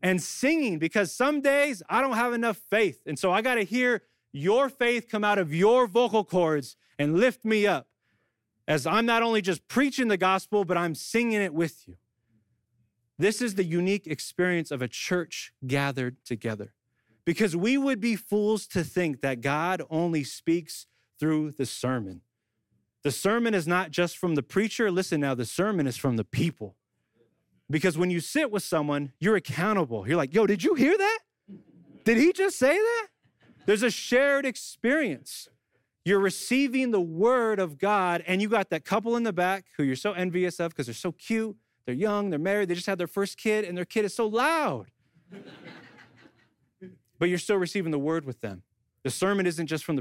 and 0.02 0.20
singing 0.20 0.78
because 0.78 1.12
some 1.12 1.40
days 1.40 1.82
I 1.88 2.00
don't 2.00 2.16
have 2.16 2.32
enough 2.32 2.56
faith. 2.56 3.02
And 3.06 3.18
so 3.18 3.30
I 3.32 3.42
got 3.42 3.56
to 3.56 3.62
hear 3.62 4.02
your 4.32 4.68
faith 4.68 5.08
come 5.08 5.22
out 5.22 5.38
of 5.38 5.54
your 5.54 5.86
vocal 5.86 6.24
cords 6.24 6.76
and 6.98 7.18
lift 7.18 7.44
me 7.44 7.66
up 7.66 7.86
as 8.66 8.86
I'm 8.86 9.06
not 9.06 9.22
only 9.22 9.42
just 9.42 9.68
preaching 9.68 10.08
the 10.08 10.16
gospel, 10.16 10.64
but 10.64 10.76
I'm 10.76 10.94
singing 10.94 11.40
it 11.42 11.54
with 11.54 11.86
you. 11.86 11.96
This 13.22 13.40
is 13.40 13.54
the 13.54 13.62
unique 13.62 14.08
experience 14.08 14.72
of 14.72 14.82
a 14.82 14.88
church 14.88 15.52
gathered 15.64 16.16
together 16.24 16.74
because 17.24 17.54
we 17.54 17.78
would 17.78 18.00
be 18.00 18.16
fools 18.16 18.66
to 18.66 18.82
think 18.82 19.20
that 19.20 19.40
God 19.40 19.80
only 19.88 20.24
speaks 20.24 20.86
through 21.20 21.52
the 21.52 21.64
sermon. 21.64 22.22
The 23.04 23.12
sermon 23.12 23.54
is 23.54 23.68
not 23.68 23.92
just 23.92 24.18
from 24.18 24.34
the 24.34 24.42
preacher. 24.42 24.90
Listen 24.90 25.20
now, 25.20 25.36
the 25.36 25.44
sermon 25.44 25.86
is 25.86 25.96
from 25.96 26.16
the 26.16 26.24
people. 26.24 26.74
Because 27.70 27.96
when 27.96 28.10
you 28.10 28.18
sit 28.18 28.50
with 28.50 28.64
someone, 28.64 29.12
you're 29.20 29.36
accountable. 29.36 30.04
You're 30.04 30.16
like, 30.16 30.34
yo, 30.34 30.44
did 30.44 30.64
you 30.64 30.74
hear 30.74 30.98
that? 30.98 31.18
Did 32.02 32.16
he 32.16 32.32
just 32.32 32.58
say 32.58 32.76
that? 32.76 33.06
There's 33.66 33.84
a 33.84 33.90
shared 33.92 34.44
experience. 34.44 35.48
You're 36.04 36.18
receiving 36.18 36.90
the 36.90 37.00
word 37.00 37.60
of 37.60 37.78
God, 37.78 38.24
and 38.26 38.42
you 38.42 38.48
got 38.48 38.70
that 38.70 38.84
couple 38.84 39.14
in 39.14 39.22
the 39.22 39.32
back 39.32 39.66
who 39.76 39.84
you're 39.84 39.94
so 39.94 40.10
envious 40.10 40.58
of 40.58 40.72
because 40.72 40.86
they're 40.86 40.94
so 40.94 41.12
cute. 41.12 41.56
They're 41.84 41.94
young, 41.94 42.30
they're 42.30 42.38
married, 42.38 42.68
they 42.68 42.74
just 42.74 42.86
had 42.86 42.98
their 42.98 43.06
first 43.06 43.36
kid, 43.36 43.64
and 43.64 43.76
their 43.76 43.84
kid 43.84 44.04
is 44.04 44.14
so 44.14 44.26
loud. 44.26 44.86
but 47.18 47.28
you're 47.28 47.38
still 47.38 47.56
receiving 47.56 47.90
the 47.90 47.98
word 47.98 48.24
with 48.24 48.40
them. 48.40 48.62
The 49.02 49.10
sermon 49.10 49.46
isn't 49.46 49.66
just 49.66 49.84
from 49.84 49.96
the 49.96 50.00